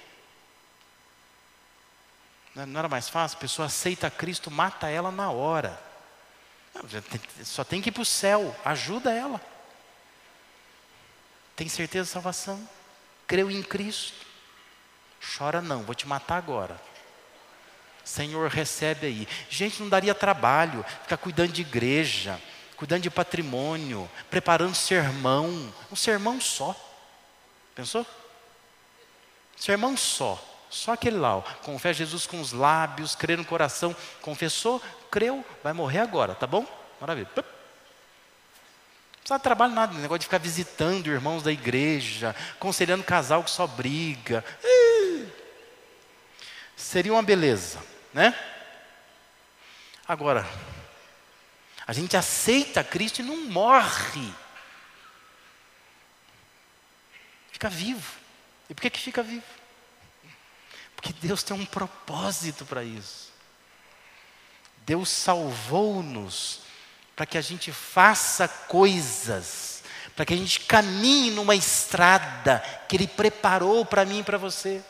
Não 2.55 2.79
era 2.79 2.89
mais 2.89 3.09
fácil? 3.09 3.39
A 3.39 3.41
pessoa 3.41 3.67
aceita 3.67 4.11
Cristo, 4.11 4.51
mata 4.51 4.89
ela 4.89 5.11
na 5.11 5.31
hora. 5.31 5.81
Só 7.45 7.65
tem 7.65 7.81
que 7.81 7.89
ir 7.89 7.93
para 7.93 8.03
o 8.03 8.07
céu, 8.07 8.55
ajuda 8.65 9.13
ela. 9.13 9.41
Tem 11.57 11.69
certeza 11.69 12.09
da 12.09 12.13
salvação? 12.13 12.69
Creu 13.27 13.51
em 13.51 13.63
Cristo. 13.63 14.27
Chora 15.37 15.63
não, 15.63 15.83
vou 15.83 15.95
te 15.95 16.07
matar 16.07 16.37
agora. 16.37 16.81
Senhor, 18.05 18.51
recebe 18.51 19.07
aí. 19.07 19.29
Gente, 19.49 19.81
não 19.81 19.89
daria 19.89 20.15
trabalho 20.15 20.85
ficar 21.03 21.17
cuidando 21.17 21.53
de 21.53 21.61
igreja, 21.61 22.41
cuidando 22.77 23.03
de 23.03 23.11
patrimônio, 23.11 24.11
preparando 24.29 24.75
sermão. 24.75 25.73
Um 25.91 25.97
sermão 25.97 26.41
só. 26.41 26.75
Pensou? 27.75 28.05
Sermão 29.57 29.97
só. 29.97 30.52
Só 30.73 30.95
aquele 30.95 31.19
lá. 31.19 31.37
Ó. 31.37 31.43
Confessa 31.63 31.99
Jesus 31.99 32.27
com 32.27 32.41
os 32.41 32.53
lábios, 32.53 33.15
crê 33.15 33.37
no 33.37 33.45
coração. 33.45 33.95
Confessou, 34.23 34.83
creu, 35.11 35.45
vai 35.63 35.75
morrer 35.75 35.99
agora, 35.99 36.35
tá 36.35 36.47
bom? 36.47 36.67
Maravilha. 36.99 37.29
Não 37.37 37.45
precisa 39.19 39.37
de 39.37 39.43
trabalho 39.43 39.75
nada, 39.75 39.93
negócio 39.93 40.21
de 40.21 40.25
ficar 40.25 40.39
visitando 40.39 41.13
irmãos 41.13 41.43
da 41.43 41.53
igreja, 41.53 42.35
aconselhando 42.55 43.05
casal 43.05 43.45
que 43.45 43.51
só 43.51 43.67
briga. 43.67 44.43
Seria 46.75 47.13
uma 47.13 47.23
beleza, 47.23 47.79
né? 48.15 48.35
Agora, 50.09 50.49
a 51.87 51.93
gente 51.93 52.17
aceita 52.17 52.83
Cristo 52.83 53.21
e 53.21 53.23
não 53.23 53.45
morre. 53.45 54.33
Fica 57.53 57.69
vivo. 57.69 58.11
E 58.71 58.75
por 58.75 58.81
que, 58.81 58.91
que 58.91 58.99
fica 58.99 59.23
vivo? 59.23 59.62
Porque 61.03 61.27
Deus 61.27 61.43
tem 61.43 61.57
um 61.57 61.67
propósito 61.67 62.65
para 62.65 62.85
isso. 62.85 63.33
Deus 64.87 65.09
salvou-nos 65.09 66.61
para 67.17 67.27
que 67.27 67.37
a 67.37 67.41
gente 67.41 67.73
faça 67.73 68.47
coisas, 68.47 69.83
para 70.15 70.25
que 70.25 70.33
a 70.33 70.37
gente 70.37 70.61
caminhe 70.61 71.33
numa 71.33 71.57
estrada 71.57 72.61
que 72.89 72.95
Ele 72.95 73.09
preparou 73.09 73.85
para 73.85 74.05
mim 74.05 74.21
e 74.21 74.23
para 74.23 74.39
você. 74.39 74.81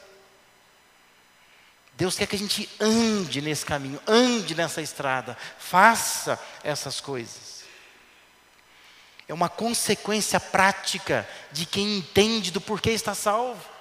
Deus 1.97 2.15
quer 2.15 2.27
que 2.27 2.37
a 2.37 2.39
gente 2.39 2.69
ande 2.79 3.41
nesse 3.41 3.65
caminho, 3.65 4.01
ande 4.07 4.55
nessa 4.55 4.83
estrada, 4.83 5.37
faça 5.59 6.39
essas 6.63 7.01
coisas. 7.01 7.65
É 9.27 9.33
uma 9.33 9.49
consequência 9.49 10.39
prática 10.39 11.27
de 11.53 11.65
quem 11.65 11.97
entende 11.99 12.51
do 12.51 12.61
porquê 12.61 12.91
está 12.91 13.15
salvo. 13.15 13.73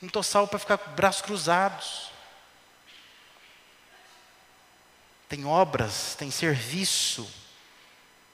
Não 0.00 0.08
estou 0.08 0.22
salvo 0.22 0.48
para 0.48 0.58
ficar 0.58 0.78
com 0.78 0.90
braços 0.92 1.22
cruzados. 1.22 2.10
Tem 5.28 5.44
obras, 5.44 6.14
tem 6.16 6.30
serviço, 6.30 7.28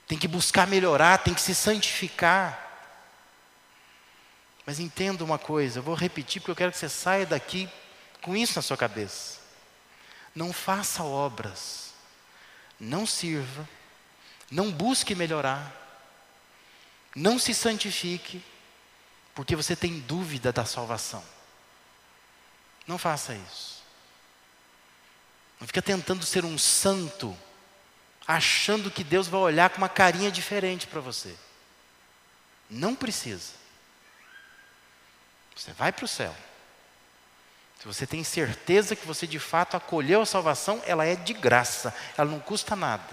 tem 0.07 0.19
que 0.19 0.29
buscar 0.29 0.67
melhorar, 0.67 1.19
tem 1.19 1.33
que 1.33 1.41
se 1.41 1.55
santificar. 1.55 2.71
Mas 4.67 4.79
entenda 4.79 5.25
uma 5.25 5.39
coisa, 5.39 5.79
eu 5.79 5.83
vou 5.83 5.95
repetir 5.95 6.41
porque 6.41 6.51
eu 6.51 6.57
quero 6.57 6.73
que 6.73 6.79
você 6.79 6.89
saia 6.89 7.27
daqui 7.27 7.69
com 8.21 8.37
isso 8.37 8.55
na 8.57 8.63
sua 8.63 8.77
cabeça. 8.77 9.41
Não 10.35 10.53
faça 10.53 11.03
obras, 11.03 11.93
não 12.79 13.07
sirva, 13.07 13.69
não 14.51 14.71
busque 14.71 15.15
melhorar, 15.15 15.75
não 17.15 17.39
se 17.39 17.55
santifique, 17.55 18.43
porque 19.35 19.57
você 19.57 19.75
tem 19.75 20.01
dúvida 20.01 20.53
da 20.53 20.65
salvação. 20.65 21.25
Não 22.87 22.99
faça 22.99 23.35
isso. 23.35 23.83
Não 25.61 25.67
fica 25.67 25.81
tentando 25.81 26.25
ser 26.25 26.45
um 26.45 26.59
santo, 26.59 27.37
achando 28.27 28.91
que 28.91 29.05
Deus 29.05 29.29
vai 29.29 29.41
olhar 29.41 29.71
com 29.71 29.79
uma 29.79 29.89
carinha 29.89 30.31
diferente 30.31 30.87
para 30.87 31.01
você. 31.01 31.35
Não 32.69 32.95
precisa. 32.95 33.53
Você 35.55 35.73
vai 35.73 35.93
para 35.93 36.05
o 36.05 36.09
céu. 36.09 36.35
Se 37.79 37.87
você 37.87 38.07
tem 38.07 38.23
certeza 38.23 38.95
que 38.95 39.07
você 39.07 39.27
de 39.27 39.39
fato 39.39 39.77
acolheu 39.77 40.23
a 40.23 40.27
salvação, 40.27 40.81
ela 40.87 41.05
é 41.05 41.17
de 41.17 41.33
graça, 41.33 41.95
ela 42.17 42.31
não 42.31 42.39
custa 42.39 42.77
nada. 42.77 43.13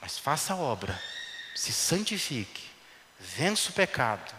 Mas 0.00 0.18
faça 0.18 0.52
a 0.52 0.56
obra, 0.56 1.00
se 1.54 1.72
santifique, 1.72 2.68
vença 3.18 3.70
o 3.70 3.72
pecado, 3.72 4.32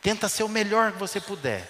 tenta 0.00 0.28
ser 0.28 0.44
o 0.44 0.48
melhor 0.48 0.92
que 0.92 0.98
você 0.98 1.20
puder, 1.20 1.68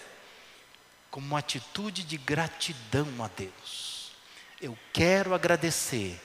como 1.16 1.29
uma 1.29 1.38
atitude 1.38 2.05
de 2.05 2.18
gratidão 2.18 3.24
a 3.24 3.29
Deus. 3.29 4.12
Eu 4.61 4.76
quero 4.92 5.33
agradecer, 5.33 6.20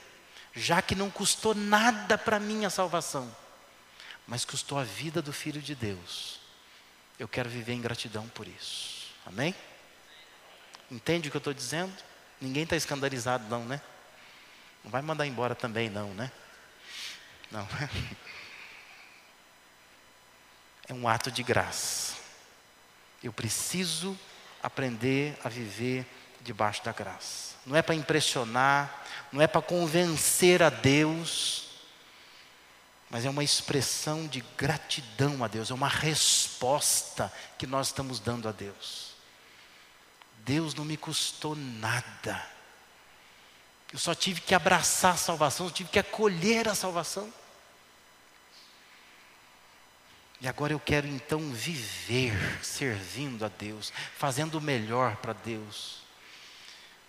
já 0.54 0.82
que 0.82 0.94
não 0.94 1.10
custou 1.10 1.54
nada 1.54 2.18
para 2.18 2.38
mim 2.38 2.66
a 2.66 2.68
salvação, 2.68 3.34
mas 4.26 4.44
custou 4.44 4.78
a 4.78 4.84
vida 4.84 5.22
do 5.22 5.32
Filho 5.32 5.62
de 5.62 5.74
Deus. 5.74 6.40
Eu 7.18 7.26
quero 7.26 7.48
viver 7.48 7.72
em 7.72 7.80
gratidão 7.80 8.28
por 8.34 8.46
isso. 8.46 9.14
Amém? 9.24 9.54
Entende 10.90 11.28
o 11.28 11.30
que 11.30 11.38
eu 11.38 11.40
estou 11.40 11.54
dizendo? 11.54 11.94
Ninguém 12.38 12.64
está 12.64 12.76
escandalizado, 12.76 13.48
não, 13.48 13.64
né? 13.64 13.80
Não 14.84 14.90
vai 14.90 15.00
mandar 15.00 15.26
embora 15.26 15.54
também, 15.54 15.88
não, 15.88 16.12
né? 16.12 16.30
Não. 17.50 17.66
É 20.86 20.92
um 20.92 21.08
ato 21.08 21.30
de 21.30 21.42
graça. 21.44 22.16
Eu 23.22 23.32
preciso 23.32 24.18
aprender 24.62 25.38
a 25.42 25.48
viver 25.48 26.06
debaixo 26.40 26.84
da 26.84 26.92
graça. 26.92 27.56
Não 27.66 27.76
é 27.76 27.82
para 27.82 27.94
impressionar, 27.94 29.04
não 29.32 29.40
é 29.40 29.46
para 29.46 29.62
convencer 29.62 30.62
a 30.62 30.70
Deus, 30.70 31.70
mas 33.08 33.24
é 33.24 33.30
uma 33.30 33.44
expressão 33.44 34.26
de 34.26 34.42
gratidão 34.56 35.44
a 35.44 35.48
Deus, 35.48 35.70
é 35.70 35.74
uma 35.74 35.88
resposta 35.88 37.32
que 37.58 37.66
nós 37.66 37.88
estamos 37.88 38.18
dando 38.18 38.48
a 38.48 38.52
Deus. 38.52 39.12
Deus 40.38 40.74
não 40.74 40.84
me 40.84 40.96
custou 40.96 41.54
nada. 41.54 42.42
Eu 43.92 43.98
só 43.98 44.14
tive 44.14 44.40
que 44.40 44.54
abraçar 44.54 45.14
a 45.14 45.18
salvação, 45.18 45.66
eu 45.66 45.70
tive 45.70 45.90
que 45.90 45.98
acolher 45.98 46.68
a 46.68 46.74
salvação. 46.74 47.32
E 50.42 50.48
agora 50.48 50.72
eu 50.72 50.80
quero 50.80 51.06
então 51.06 51.52
viver 51.52 52.34
servindo 52.64 53.44
a 53.44 53.48
Deus, 53.48 53.92
fazendo 54.16 54.58
o 54.58 54.60
melhor 54.60 55.14
para 55.18 55.32
Deus. 55.32 56.02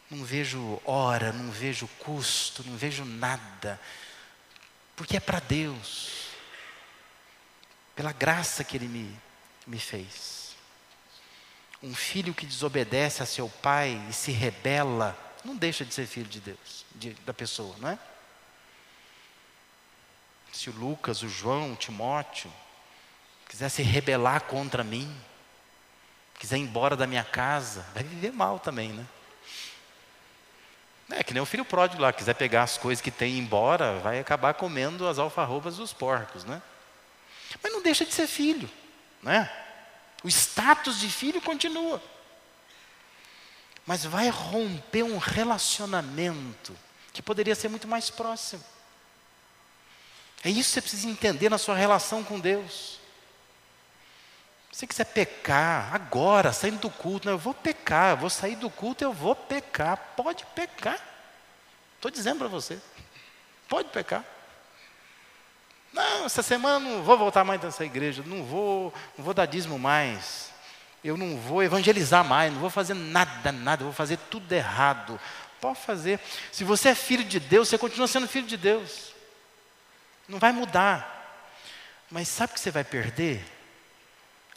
Não 0.08 0.24
vejo 0.24 0.80
hora, 0.86 1.34
não 1.34 1.50
vejo 1.50 1.88
custo, 1.98 2.64
não 2.64 2.78
vejo 2.78 3.04
nada, 3.04 3.82
porque 4.96 5.18
é 5.18 5.20
para 5.20 5.40
Deus, 5.40 6.28
pela 7.96 8.12
graça 8.12 8.64
que 8.64 8.78
Ele 8.78 8.88
me, 8.88 9.20
me 9.66 9.80
fez. 9.80 10.56
Um 11.82 11.96
filho 11.96 12.36
que 12.36 12.46
desobedece 12.46 13.24
a 13.24 13.26
seu 13.26 13.50
pai 13.50 14.00
e 14.12 14.14
se 14.14 14.32
rebela, 14.32 15.18
não 15.44 15.56
deixa 15.56 15.84
de 15.84 15.92
ser 15.92 16.06
filho 16.06 16.30
de 16.30 16.40
Deus, 16.40 16.86
de, 16.94 17.14
da 17.26 17.34
pessoa, 17.34 17.76
não 17.80 17.90
é? 17.90 17.98
Se 20.52 20.70
o 20.70 20.74
Lucas, 20.74 21.24
o 21.24 21.28
João, 21.28 21.74
o 21.74 21.76
Timóteo, 21.76 22.54
quiser 23.48 23.70
se 23.70 23.82
rebelar 23.82 24.42
contra 24.44 24.84
mim, 24.84 25.14
quiser 26.40 26.58
ir 26.58 26.62
embora 26.62 26.96
da 26.96 27.08
minha 27.08 27.24
casa, 27.24 27.86
vai 27.94 28.04
viver 28.04 28.32
mal 28.32 28.60
também, 28.60 28.90
né? 28.90 29.06
É 31.12 31.24
que 31.24 31.34
nem 31.34 31.44
o 31.44 31.46
filho 31.46 31.66
pródigo 31.66 32.02
lá, 32.02 32.12
quiser 32.12 32.34
pegar 32.34 32.64
as 32.64 32.78
coisas 32.78 33.02
que 33.02 33.12
tem 33.12 33.34
e 33.34 33.38
ir 33.38 33.40
embora, 33.40 34.00
vai 34.00 34.20
acabar 34.20 34.54
comendo 34.54 35.08
as 35.08 35.20
alfarrobas 35.20 35.78
dos 35.78 35.94
porcos, 35.94 36.44
né? 36.44 36.62
Mas 37.62 37.72
não 37.72 37.82
deixa 37.82 38.06
de 38.06 38.14
ser 38.14 38.26
filho, 38.26 38.70
né? 39.22 39.52
O 40.24 40.28
status 40.28 41.00
de 41.00 41.10
filho 41.10 41.42
continua 41.42 42.02
mas 43.86 44.06
vai 44.06 44.30
romper 44.30 45.04
um 45.04 45.18
relacionamento 45.18 46.76
que 47.12 47.22
poderia 47.22 47.56
ser 47.56 47.68
muito 47.68 47.88
mais 47.88 48.10
próximo. 48.10 48.64
É 50.44 50.50
isso 50.50 50.70
que 50.70 50.74
você 50.74 50.82
precisa 50.82 51.08
entender 51.08 51.50
na 51.50 51.58
sua 51.58 51.76
relação 51.76 52.24
com 52.24 52.40
Deus. 52.40 53.00
Se 54.74 54.80
você 54.80 54.88
quiser 54.88 55.06
pecar 55.06 55.96
agora, 55.96 56.52
saindo 56.52 56.80
do 56.80 56.90
culto, 56.90 57.28
não, 57.28 57.36
eu 57.36 57.38
vou 57.38 57.54
pecar, 57.54 58.12
eu 58.12 58.18
vou 58.18 58.30
sair 58.30 58.58
do 58.58 58.70
culto, 58.70 59.06
eu 59.06 59.14
vou 59.14 59.34
pecar. 59.34 59.96
Pode 60.18 60.46
pecar. 60.48 61.00
Estou 61.96 62.12
dizendo 62.12 62.40
para 62.40 62.50
você. 62.50 62.78
Pode 63.70 63.88
pecar. 63.88 64.26
Não, 65.94 66.26
essa 66.26 66.44
semana 66.44 66.80
não 66.80 67.04
vou 67.04 67.18
voltar 67.18 67.46
mais 67.46 67.62
nessa 67.62 67.86
igreja, 67.86 68.22
não 68.26 68.44
vou, 68.44 68.94
não 69.18 69.24
vou 69.24 69.34
dar 69.34 69.46
dízimo 69.46 69.80
mais 69.80 70.52
eu 71.04 71.18
não 71.18 71.38
vou 71.38 71.62
evangelizar 71.62 72.24
mais, 72.24 72.52
não 72.52 72.62
vou 72.62 72.70
fazer 72.70 72.94
nada, 72.94 73.52
nada, 73.52 73.84
vou 73.84 73.94
fazer 73.94 74.18
tudo 74.30 74.50
errado. 74.52 75.20
Pode 75.60 75.80
fazer. 75.80 76.20
Se 76.52 76.64
você 76.64 76.90
é 76.90 76.96
filho 76.96 77.26
de 77.26 77.40
Deus, 77.40 77.68
você 77.68 77.78
continua 77.78 78.08
sendo 78.08 78.28
filho 78.28 78.48
de 78.48 78.56
Deus. 78.56 79.14
Não 80.28 80.40
vai 80.40 80.54
mudar. 80.54 81.10
Mas 82.10 82.30
sabe 82.30 82.52
o 82.52 82.54
que 82.54 82.60
você 82.62 82.72
vai 82.72 82.84
perder? 82.84 83.44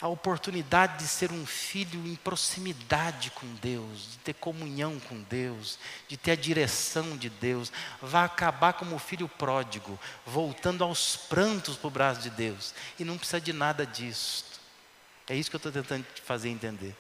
A 0.01 0.09
oportunidade 0.09 0.99
de 0.99 1.09
ser 1.09 1.33
um 1.33 1.47
filho 1.47 2.07
em 2.07 2.15
proximidade 2.17 3.31
com 3.31 3.47
Deus, 3.55 4.13
de 4.13 4.19
ter 4.19 4.35
comunhão 4.35 5.01
com 5.01 5.23
Deus, 5.23 5.79
de 6.07 6.19
ter 6.19 6.33
a 6.33 6.37
direção 6.37 7.17
de 7.17 7.31
Deus. 7.31 7.73
Vai 8.03 8.25
acabar 8.25 8.75
como 8.75 8.99
filho 8.99 9.27
pródigo, 9.27 9.99
voltando 10.27 10.85
aos 10.85 11.17
prantos 11.17 11.77
para 11.77 11.89
o 11.89 11.91
braço 11.91 12.21
de 12.21 12.29
Deus. 12.29 12.75
E 12.99 13.05
não 13.05 13.17
precisa 13.17 13.41
de 13.41 13.55
nada 13.55 13.87
disso. 13.87 14.45
É 15.29 15.35
isso 15.35 15.49
que 15.49 15.57
eu 15.57 15.59
estou 15.59 15.73
tentando 15.73 16.07
te 16.15 16.21
fazer 16.21 16.51
entender. 16.51 16.95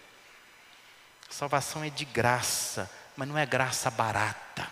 Salvação 1.28 1.84
é 1.84 1.90
de 1.90 2.04
graça, 2.04 2.90
mas 3.16 3.28
não 3.28 3.36
é 3.36 3.44
graça 3.44 3.90
barata. 3.90 4.66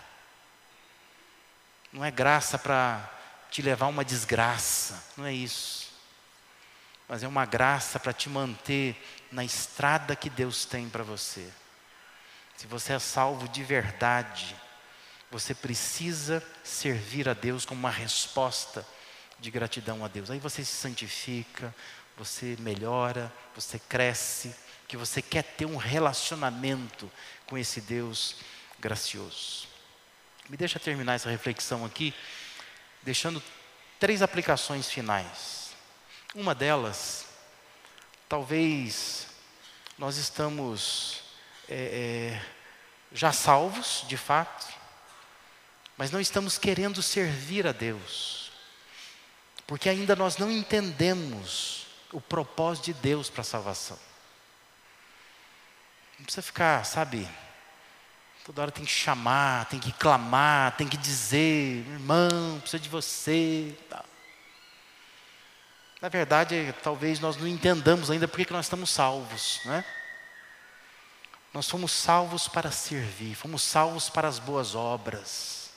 Não 1.93 2.05
é 2.05 2.11
graça 2.11 2.59
para 2.59 3.09
te 3.51 3.63
levar 3.63 3.87
a 3.87 3.91
uma 3.91 4.05
desgraça, 4.05 5.03
não 5.17 5.27
é 5.27 5.33
isso. 5.33 5.84
Mas 7.09 7.23
é 7.23 7.29
uma 7.29 7.45
graça 7.45 8.01
para 8.01 8.13
te 8.13 8.29
manter 8.29 8.97
na 9.31 9.45
estrada 9.45 10.17
que 10.17 10.31
Deus 10.31 10.65
tem 10.65 10.89
para 10.89 11.03
você. 11.03 11.47
Se 12.57 12.67
você 12.67 12.95
é 12.95 12.99
salvo 12.99 13.49
de 13.49 13.63
verdade, 13.63 14.57
você 15.31 15.55
precisa 15.55 16.43
servir 16.63 17.29
a 17.29 17.35
Deus 17.35 17.67
como 17.67 17.81
uma 17.81 17.91
resposta 17.91 18.87
de 19.41 19.51
gratidão 19.51 20.05
a 20.05 20.09
Deus. 20.09 20.31
Aí 20.31 20.39
você 20.39 20.65
se 20.65 20.73
santifica, 20.73 21.75
você 22.17 22.57
melhora, 22.61 23.33
você 23.55 23.79
cresce, 23.79 24.55
que 24.87 24.97
você 24.97 25.21
quer 25.21 25.43
ter 25.43 25.67
um 25.67 25.77
relacionamento 25.77 27.11
com 27.47 27.59
esse 27.59 27.81
Deus 27.81 28.37
gracioso. 28.79 29.67
Me 30.49 30.57
deixa 30.57 30.79
terminar 30.79 31.15
essa 31.15 31.31
reflexão 31.31 31.85
aqui, 31.85 32.15
deixando 33.03 33.43
três 33.99 34.23
aplicações 34.23 34.89
finais. 34.89 35.64
Uma 36.35 36.53
delas, 36.53 37.27
talvez 38.29 39.29
nós 39.97 40.17
estamos 40.17 41.21
é, 41.69 42.35
é, 42.35 42.47
já 43.13 43.31
salvos, 43.31 44.05
de 44.09 44.17
fato, 44.17 44.67
mas 45.97 46.11
não 46.11 46.21
estamos 46.21 46.59
querendo 46.59 47.01
servir 47.01 47.69
a 47.69 47.73
Deus, 47.73 48.51
porque 49.65 49.89
ainda 49.89 50.17
nós 50.17 50.37
não 50.37 50.51
entendemos 50.51 51.87
o 52.13 52.21
propósito 52.21 52.87
de 52.87 52.95
Deus 52.95 53.31
para 53.31 53.43
a 53.43 53.45
salvação. 53.45 53.99
Não 56.19 56.25
precisa 56.25 56.43
ficar, 56.43 56.85
sabe, 56.85 57.29
toda 58.45 58.63
hora 58.63 58.73
tem 58.73 58.85
que 58.85 58.91
chamar, 58.91 59.67
tem 59.67 59.79
que 59.79 59.93
clamar, 59.93 60.77
tem 60.77 60.89
que 60.89 60.97
dizer, 60.97 61.87
irmão, 61.87 62.59
precisa 62.59 62.81
de 62.81 62.89
você. 62.89 63.73
Na 66.05 66.11
verdade, 66.11 66.75
talvez 66.83 67.19
nós 67.19 67.39
não 67.39 67.49
entendamos 67.49 68.11
ainda 68.11 68.29
por 68.29 68.37
que 68.45 68.53
nós 68.53 68.67
estamos 68.67 68.91
salvos, 68.91 69.63
né? 69.65 69.83
Nós 71.51 71.67
fomos 71.67 71.93
salvos 71.93 72.47
para 72.47 72.71
servir, 72.71 73.35
fomos 73.35 73.63
salvos 73.63 74.11
para 74.11 74.29
as 74.29 74.39
boas 74.39 74.75
obras. 74.75 75.71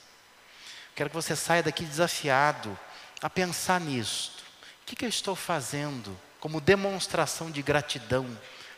Quero 0.94 1.08
que 1.08 1.16
você 1.16 1.34
saia 1.34 1.62
daqui 1.62 1.82
desafiado 1.82 2.78
a 3.22 3.30
pensar 3.30 3.80
nisso. 3.80 4.44
O 4.82 4.84
que, 4.84 4.96
que 4.96 5.06
eu 5.06 5.08
estou 5.08 5.34
fazendo 5.34 6.14
como 6.40 6.60
demonstração 6.60 7.50
de 7.50 7.62
gratidão 7.62 8.26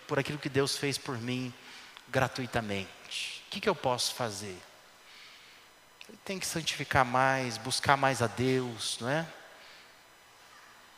por 0.07 0.21
aquilo 0.21 0.39
que 0.39 0.49
Deus 0.49 0.77
fez 0.77 0.97
por 0.97 1.19
mim 1.19 1.53
gratuitamente. 2.07 3.43
O 3.49 3.51
que, 3.51 3.61
que 3.61 3.69
eu 3.69 3.75
posso 3.75 4.15
fazer? 4.15 4.57
Tem 6.25 6.39
que 6.39 6.47
santificar 6.47 7.05
mais, 7.05 7.59
buscar 7.59 7.97
mais 7.97 8.23
a 8.23 8.29
Deus, 8.29 8.99
não 9.01 9.09
é? 9.11 9.27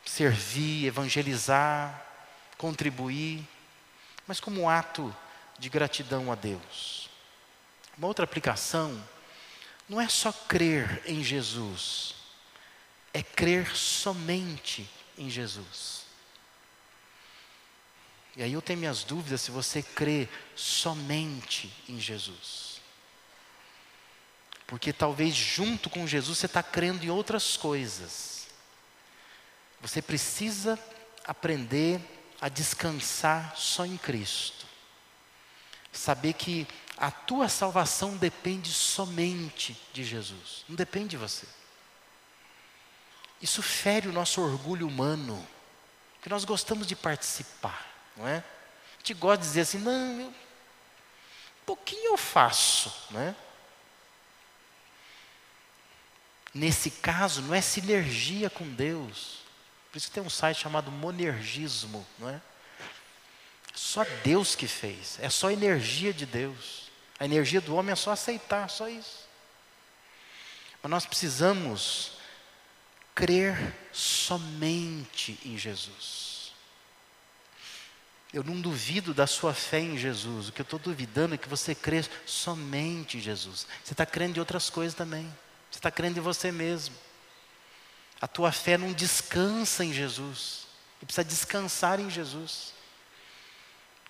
Servir, 0.05 0.87
evangelizar, 0.87 2.05
contribuir, 2.59 3.47
mas 4.27 4.41
como 4.41 4.63
um 4.63 4.69
ato 4.69 5.15
de 5.59 5.69
gratidão 5.69 6.31
a 6.31 6.35
Deus. 6.35 7.09
Uma 7.97 8.09
outra 8.09 8.25
aplicação 8.25 9.03
não 9.89 10.01
é 10.01 10.09
só 10.09 10.33
crer 10.33 11.03
em 11.05 11.23
Jesus, 11.23 12.15
é 13.13 13.23
crer 13.23 13.77
somente 13.77 14.89
em 15.19 15.29
Jesus. 15.29 16.03
E 18.37 18.43
aí 18.43 18.53
eu 18.53 18.63
tenho 18.63 18.79
minhas 18.79 19.05
dúvidas 19.05 19.43
se 19.43 19.51
você 19.51 19.83
crê 19.83 20.29
somente 20.57 21.71
em 21.89 22.01
Jesus. 22.01 22.81
Porque 24.67 24.93
talvez 24.93 25.35
junto 25.35 25.91
com 25.91 26.07
Jesus 26.07 26.39
você 26.39 26.47
está 26.47 26.63
crendo 26.63 27.05
em 27.05 27.11
outras 27.11 27.59
coisas. 27.59 28.42
Você 29.83 30.01
precisa 30.01 30.79
aprender 31.27 32.01
a 32.41 32.49
descansar 32.49 33.55
só 33.57 33.85
em 33.85 33.97
Cristo. 33.97 34.65
Saber 35.93 36.33
que 36.35 36.67
a 36.97 37.11
tua 37.11 37.49
salvação 37.49 38.17
depende 38.17 38.73
somente 38.73 39.79
de 39.93 40.05
Jesus, 40.05 40.65
não 40.69 40.77
depende 40.77 41.09
de 41.09 41.17
você. 41.17 41.47
Isso 43.41 43.61
fere 43.61 44.09
o 44.09 44.13
nosso 44.13 44.41
orgulho 44.41 44.87
humano, 44.87 45.47
que 46.23 46.29
nós 46.29 46.45
gostamos 46.45 46.87
de 46.87 46.95
participar, 46.95 47.87
não 48.17 48.27
é? 48.27 48.37
A 48.37 48.99
gente 48.99 49.15
gosta 49.15 49.39
de 49.39 49.49
dizer 49.49 49.63
assim, 49.63 49.79
não, 49.79 50.21
eu, 50.21 50.29
um 50.29 50.35
pouquinho 51.67 52.13
eu 52.13 52.17
faço, 52.17 52.93
não 53.11 53.21
é? 53.21 53.35
Nesse 56.55 56.91
caso, 56.91 57.43
não 57.43 57.55
é 57.55 57.61
sinergia 57.61 58.49
com 58.49 58.69
Deus. 58.69 59.42
Por 59.93 59.99
isso 59.99 60.11
tem 60.11 60.23
um 60.23 60.31
site 60.31 60.59
chamado 60.59 60.91
Monergismo, 60.91 62.07
não 62.19 62.31
é? 62.31 62.41
Só 63.75 64.05
Deus 64.25 64.55
que 64.55 64.67
fez, 64.67 65.19
é 65.21 65.29
só 65.29 65.51
energia 65.51 66.15
de 66.15 66.25
Deus. 66.25 66.91
A 67.21 67.27
energia 67.27 67.61
do 67.61 67.77
homem 67.77 67.93
é 67.93 67.97
só 67.97 68.11
aceitar, 68.11 68.69
só 68.71 68.89
isso. 68.89 69.29
Mas 70.83 70.91
nós 70.91 71.07
precisamos 71.07 72.13
crer 73.15 73.77
somente 73.93 75.39
em 75.45 75.59
Jesus. 75.59 76.53
Eu 78.33 78.43
não 78.43 78.59
duvido 78.63 79.13
da 79.13 79.27
sua 79.27 79.53
fé 79.53 79.79
em 79.79 79.99
Jesus, 79.99 80.49
o 80.49 80.53
que 80.53 80.63
eu 80.63 80.65
estou 80.65 80.79
duvidando 80.79 81.35
é 81.35 81.39
que 81.39 81.49
você 81.49 81.75
crê 81.75 82.03
somente 82.25 83.19
em 83.19 83.21
Jesus. 83.21 83.67
Você 83.85 83.93
está 83.93 84.07
crendo 84.07 84.39
em 84.39 84.41
outras 84.41 84.71
coisas 84.71 84.95
também, 84.95 85.27
você 85.71 85.79
está 85.79 85.91
crendo 85.91 86.19
em 86.19 86.23
você 86.23 86.51
mesmo. 86.51 86.95
A 88.23 88.29
tua 88.29 88.53
fé 88.53 88.79
não 88.79 88.93
descansa 88.93 89.85
em 89.85 89.93
Jesus, 89.93 90.69
e 91.03 91.05
precisa 91.05 91.25
descansar 91.25 91.99
em 91.99 92.09
Jesus. 92.09 92.73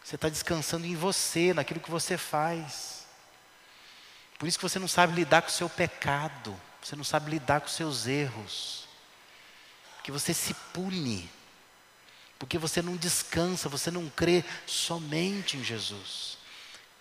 Você 0.04 0.16
está 0.16 0.28
descansando 0.28 0.86
em 0.86 0.94
você, 0.94 1.54
naquilo 1.54 1.80
que 1.80 1.90
você 1.90 2.18
faz. 2.18 3.06
Por 4.38 4.46
isso 4.46 4.58
que 4.58 4.68
você 4.68 4.78
não 4.78 4.86
sabe 4.86 5.14
lidar 5.14 5.40
com 5.40 5.48
o 5.48 5.52
seu 5.52 5.66
pecado, 5.66 6.54
você 6.82 6.94
não 6.94 7.04
sabe 7.04 7.30
lidar 7.30 7.62
com 7.62 7.68
os 7.68 7.72
seus 7.72 8.06
erros. 8.06 8.86
Que 10.02 10.12
você 10.12 10.34
se 10.34 10.52
pune, 10.74 11.30
porque 12.38 12.58
você 12.58 12.82
não 12.82 12.96
descansa, 12.96 13.70
você 13.70 13.90
não 13.90 14.10
crê 14.10 14.44
somente 14.66 15.56
em 15.56 15.64
Jesus. 15.64 16.36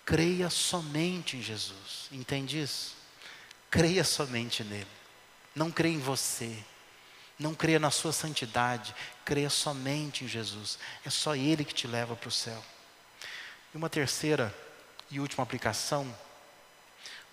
Creia 0.06 0.48
somente 0.48 1.36
em 1.36 1.42
Jesus, 1.42 2.08
entende 2.10 2.62
isso? 2.62 2.94
Creia 3.70 4.02
somente 4.02 4.64
nele, 4.64 4.86
não 5.54 5.70
creia 5.70 5.94
em 5.94 6.00
você, 6.00 6.64
não 7.38 7.54
creia 7.54 7.78
na 7.78 7.90
sua 7.90 8.12
santidade, 8.12 8.94
creia 9.24 9.50
somente 9.50 10.24
em 10.24 10.28
Jesus, 10.28 10.78
é 11.04 11.10
só 11.10 11.34
Ele 11.34 11.64
que 11.64 11.74
te 11.74 11.86
leva 11.86 12.14
para 12.14 12.28
o 12.28 12.32
céu. 12.32 12.62
E 13.74 13.76
uma 13.76 13.88
terceira 13.88 14.54
e 15.10 15.18
última 15.20 15.42
aplicação, 15.42 16.14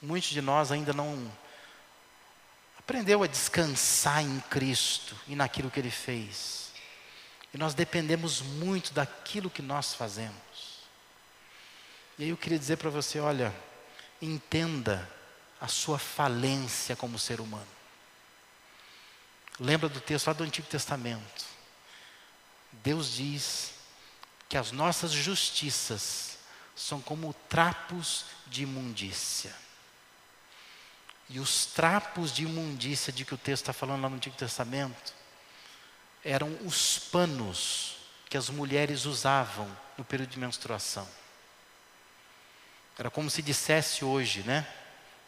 muitos 0.01 0.29
de 0.29 0.41
nós 0.41 0.71
ainda 0.71 0.93
não 0.93 1.31
aprendeu 2.77 3.21
a 3.21 3.27
descansar 3.27 4.23
em 4.23 4.39
Cristo 4.49 5.15
e 5.27 5.35
naquilo 5.35 5.69
que 5.69 5.79
Ele 5.79 5.91
fez. 5.91 6.71
E 7.53 7.57
nós 7.57 7.73
dependemos 7.73 8.41
muito 8.41 8.93
daquilo 8.93 9.49
que 9.49 9.61
nós 9.61 9.93
fazemos. 9.93 10.79
E 12.17 12.23
aí 12.23 12.29
eu 12.29 12.37
queria 12.37 12.59
dizer 12.59 12.77
para 12.77 12.89
você: 12.89 13.19
olha, 13.19 13.53
entenda 14.21 15.09
a 15.59 15.67
sua 15.67 15.97
falência 15.97 16.95
como 16.95 17.19
ser 17.19 17.39
humano. 17.39 17.78
Lembra 19.59 19.89
do 19.89 19.99
texto 19.99 20.27
lá 20.27 20.33
do 20.33 20.43
Antigo 20.43 20.67
Testamento. 20.67 21.45
Deus 22.71 23.13
diz 23.13 23.73
que 24.47 24.57
as 24.57 24.71
nossas 24.71 25.11
justiças 25.11 26.37
são 26.75 27.01
como 27.01 27.33
trapos 27.49 28.25
de 28.47 28.63
imundícia. 28.63 29.53
E 31.29 31.39
os 31.39 31.65
trapos 31.65 32.33
de 32.33 32.43
imundícia 32.43 33.11
de 33.11 33.25
que 33.25 33.33
o 33.33 33.37
texto 33.37 33.63
está 33.63 33.73
falando 33.73 34.01
lá 34.01 34.09
no 34.09 34.15
Antigo 34.15 34.35
Testamento 34.35 35.13
eram 36.23 36.57
os 36.65 36.97
panos 36.97 37.97
que 38.29 38.37
as 38.37 38.49
mulheres 38.49 39.05
usavam 39.05 39.69
no 39.97 40.03
período 40.03 40.29
de 40.29 40.39
menstruação. 40.39 41.07
Era 42.97 43.09
como 43.09 43.29
se 43.29 43.41
dissesse 43.41 44.03
hoje, 44.03 44.41
né? 44.43 44.67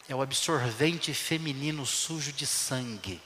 É 0.08 0.14
o 0.14 0.22
absorvente 0.22 1.14
feminino 1.14 1.86
sujo 1.86 2.32
de 2.32 2.46
sangue. 2.46 3.20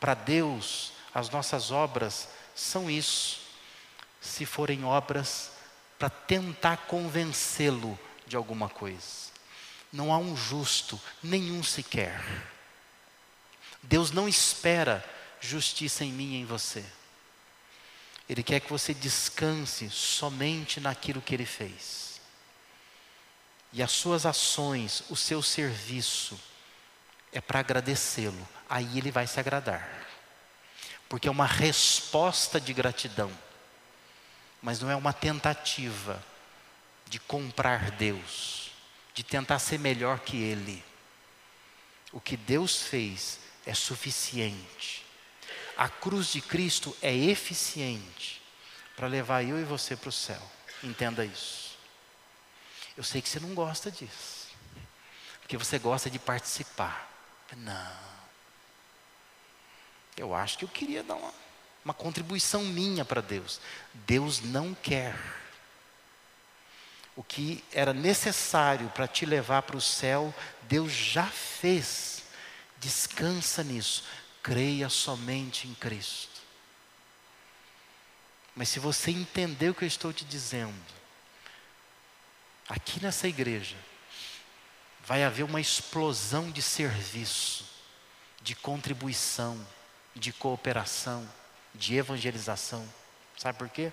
Para 0.00 0.14
Deus, 0.14 0.92
as 1.14 1.28
nossas 1.28 1.70
obras 1.70 2.28
são 2.54 2.90
isso, 2.90 3.40
se 4.20 4.46
forem 4.46 4.84
obras 4.84 5.52
para 5.98 6.08
tentar 6.08 6.78
convencê-lo 6.78 7.98
de 8.26 8.34
alguma 8.34 8.68
coisa. 8.68 9.30
Não 9.92 10.12
há 10.12 10.18
um 10.18 10.34
justo, 10.34 10.98
nenhum 11.22 11.62
sequer. 11.62 12.24
Deus 13.82 14.10
não 14.10 14.26
espera 14.26 15.04
justiça 15.40 16.04
em 16.04 16.12
mim 16.12 16.32
e 16.32 16.40
em 16.40 16.44
você. 16.44 16.84
Ele 18.28 18.42
quer 18.42 18.60
que 18.60 18.70
você 18.70 18.94
descanse 18.94 19.90
somente 19.90 20.80
naquilo 20.80 21.20
que 21.20 21.34
Ele 21.34 21.46
fez. 21.46 22.20
E 23.72 23.82
as 23.82 23.90
suas 23.90 24.24
ações, 24.24 25.02
o 25.10 25.16
seu 25.16 25.42
serviço, 25.42 26.38
é 27.32 27.40
para 27.40 27.60
agradecê-lo. 27.60 28.48
Aí 28.70 28.96
Ele 28.96 29.10
vai 29.10 29.26
se 29.26 29.38
agradar. 29.38 29.86
Porque 31.08 31.28
é 31.28 31.30
uma 31.30 31.46
resposta 31.46 32.58
de 32.58 32.72
gratidão 32.72 33.30
mas 34.62 34.80
não 34.80 34.90
é 34.90 34.96
uma 34.96 35.12
tentativa 35.12 36.22
de 37.06 37.18
comprar 37.18 37.90
Deus, 37.92 38.70
de 39.14 39.22
tentar 39.24 39.58
ser 39.58 39.78
melhor 39.78 40.20
que 40.20 40.36
Ele. 40.36 40.84
O 42.12 42.20
que 42.20 42.36
Deus 42.36 42.82
fez 42.82 43.40
é 43.64 43.74
suficiente. 43.74 45.04
A 45.76 45.88
cruz 45.88 46.32
de 46.32 46.40
Cristo 46.40 46.96
é 47.00 47.14
eficiente 47.14 48.42
para 48.96 49.06
levar 49.06 49.42
eu 49.42 49.58
e 49.58 49.64
você 49.64 49.96
para 49.96 50.10
o 50.10 50.12
céu. 50.12 50.42
Entenda 50.82 51.24
isso. 51.24 51.78
Eu 52.96 53.02
sei 53.02 53.22
que 53.22 53.28
você 53.28 53.40
não 53.40 53.54
gosta 53.54 53.90
disso, 53.90 54.48
porque 55.40 55.56
você 55.56 55.78
gosta 55.78 56.10
de 56.10 56.18
participar. 56.18 57.08
Não. 57.56 58.19
Eu 60.20 60.34
acho 60.34 60.58
que 60.58 60.64
eu 60.64 60.68
queria 60.68 61.02
dar 61.02 61.14
uma 61.14 61.32
uma 61.84 61.94
contribuição 61.94 62.62
minha 62.62 63.04
para 63.04 63.20
Deus. 63.20 63.60
Deus 63.92 64.40
não 64.40 64.74
quer. 64.74 65.16
O 67.16 67.22
que 67.22 67.64
era 67.72 67.92
necessário 67.92 68.88
para 68.90 69.08
te 69.08 69.26
levar 69.26 69.62
para 69.62 69.76
o 69.76 69.80
céu, 69.80 70.34
Deus 70.62 70.92
já 70.92 71.26
fez. 71.26 72.24
Descansa 72.78 73.62
nisso. 73.62 74.04
Creia 74.42 74.88
somente 74.88 75.68
em 75.68 75.74
Cristo. 75.74 76.40
Mas 78.54 78.68
se 78.68 78.78
você 78.78 79.10
entender 79.10 79.70
o 79.70 79.74
que 79.74 79.84
eu 79.84 79.88
estou 79.88 80.12
te 80.12 80.24
dizendo, 80.24 80.74
aqui 82.68 83.00
nessa 83.00 83.28
igreja, 83.28 83.76
vai 85.04 85.24
haver 85.24 85.44
uma 85.44 85.60
explosão 85.60 86.50
de 86.50 86.60
serviço, 86.60 87.64
de 88.42 88.54
contribuição, 88.54 89.66
de 90.14 90.32
cooperação 90.32 91.28
de 91.74 91.96
evangelização. 91.96 92.86
Sabe 93.36 93.58
por 93.58 93.68
quê? 93.68 93.92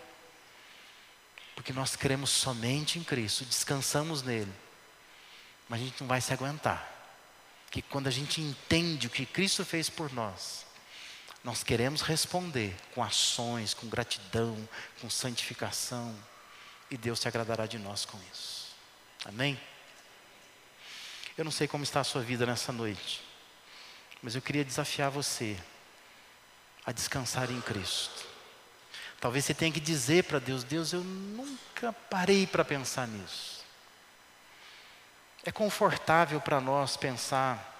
Porque 1.55 1.73
nós 1.73 1.95
cremos 1.95 2.29
somente 2.29 2.99
em 2.99 3.03
Cristo, 3.03 3.45
descansamos 3.45 4.21
nele. 4.21 4.53
Mas 5.69 5.81
a 5.81 5.83
gente 5.83 6.01
não 6.01 6.07
vai 6.07 6.21
se 6.21 6.33
aguentar. 6.33 6.93
Que 7.69 7.81
quando 7.81 8.07
a 8.07 8.11
gente 8.11 8.41
entende 8.41 9.07
o 9.07 9.09
que 9.09 9.25
Cristo 9.25 9.65
fez 9.65 9.89
por 9.89 10.11
nós, 10.13 10.65
nós 11.43 11.63
queremos 11.63 12.01
responder 12.01 12.75
com 12.93 13.03
ações, 13.03 13.73
com 13.73 13.87
gratidão, 13.87 14.57
com 15.01 15.09
santificação, 15.09 16.15
e 16.89 16.97
Deus 16.97 17.19
se 17.19 17.27
agradará 17.27 17.65
de 17.65 17.77
nós 17.77 18.05
com 18.05 18.17
isso. 18.31 18.67
Amém? 19.25 19.59
Eu 21.37 21.43
não 21.43 21.51
sei 21.51 21.67
como 21.67 21.83
está 21.83 21.99
a 21.99 22.05
sua 22.05 22.21
vida 22.21 22.45
nessa 22.45 22.71
noite, 22.71 23.21
mas 24.21 24.35
eu 24.35 24.41
queria 24.41 24.63
desafiar 24.63 25.11
você 25.11 25.57
a 26.87 26.93
descansar 26.93 27.51
em 27.51 27.59
Cristo. 27.59 28.25
Talvez 29.19 29.43
você 29.43 29.53
tenha 29.53 29.73
que 29.73 29.79
dizer 29.79 30.23
para 30.23 30.39
Deus: 30.39 30.63
Deus, 30.63 30.93
eu 30.93 31.03
nunca 31.03 31.91
parei 31.91 32.47
para 32.47 32.63
pensar 32.63 33.05
nisso. 33.05 33.65
É 35.43 35.51
confortável 35.51 36.39
para 36.39 36.61
nós 36.61 36.95
pensar, 36.95 37.75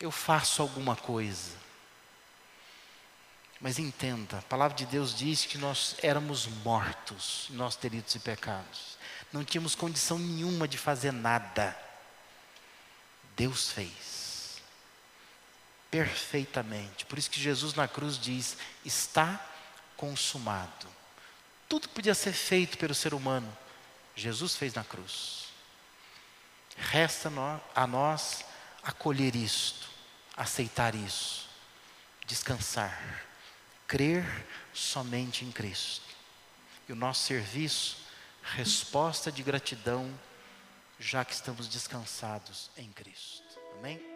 eu 0.00 0.10
faço 0.10 0.60
alguma 0.62 0.96
coisa. 0.96 1.62
Mas 3.60 3.78
entenda, 3.78 4.38
a 4.38 4.42
palavra 4.42 4.76
de 4.76 4.84
Deus 4.84 5.16
diz 5.16 5.46
que 5.46 5.56
nós 5.56 5.94
éramos 6.02 6.46
mortos 6.46 7.46
em 7.50 7.54
nossos 7.54 7.80
delitos 7.80 8.14
e 8.16 8.18
pecados. 8.18 8.98
Não 9.32 9.44
tínhamos 9.44 9.76
condição 9.76 10.18
nenhuma 10.18 10.66
de 10.66 10.76
fazer 10.76 11.12
nada. 11.12 11.76
Deus 13.36 13.70
fez. 13.70 14.13
Perfeitamente. 15.98 17.06
Por 17.06 17.18
isso 17.18 17.30
que 17.30 17.40
Jesus 17.40 17.74
na 17.74 17.86
cruz 17.86 18.18
diz: 18.18 18.56
está 18.84 19.40
consumado. 19.96 20.88
Tudo 21.68 21.88
podia 21.88 22.14
ser 22.14 22.32
feito 22.32 22.76
pelo 22.78 22.94
ser 22.94 23.14
humano, 23.14 23.56
Jesus 24.14 24.56
fez 24.56 24.74
na 24.74 24.84
cruz. 24.84 25.44
Resta 26.76 27.30
a 27.74 27.86
nós 27.86 28.44
acolher 28.82 29.34
isto, 29.34 29.88
aceitar 30.36 30.94
isso, 30.94 31.48
descansar, 32.26 33.24
crer 33.86 34.24
somente 34.72 35.44
em 35.44 35.52
Cristo. 35.52 36.04
E 36.88 36.92
o 36.92 36.96
nosso 36.96 37.24
serviço, 37.24 37.96
resposta 38.42 39.32
de 39.32 39.42
gratidão, 39.42 40.12
já 40.98 41.24
que 41.24 41.32
estamos 41.32 41.66
descansados 41.66 42.70
em 42.76 42.90
Cristo. 42.92 43.42
Amém? 43.78 44.13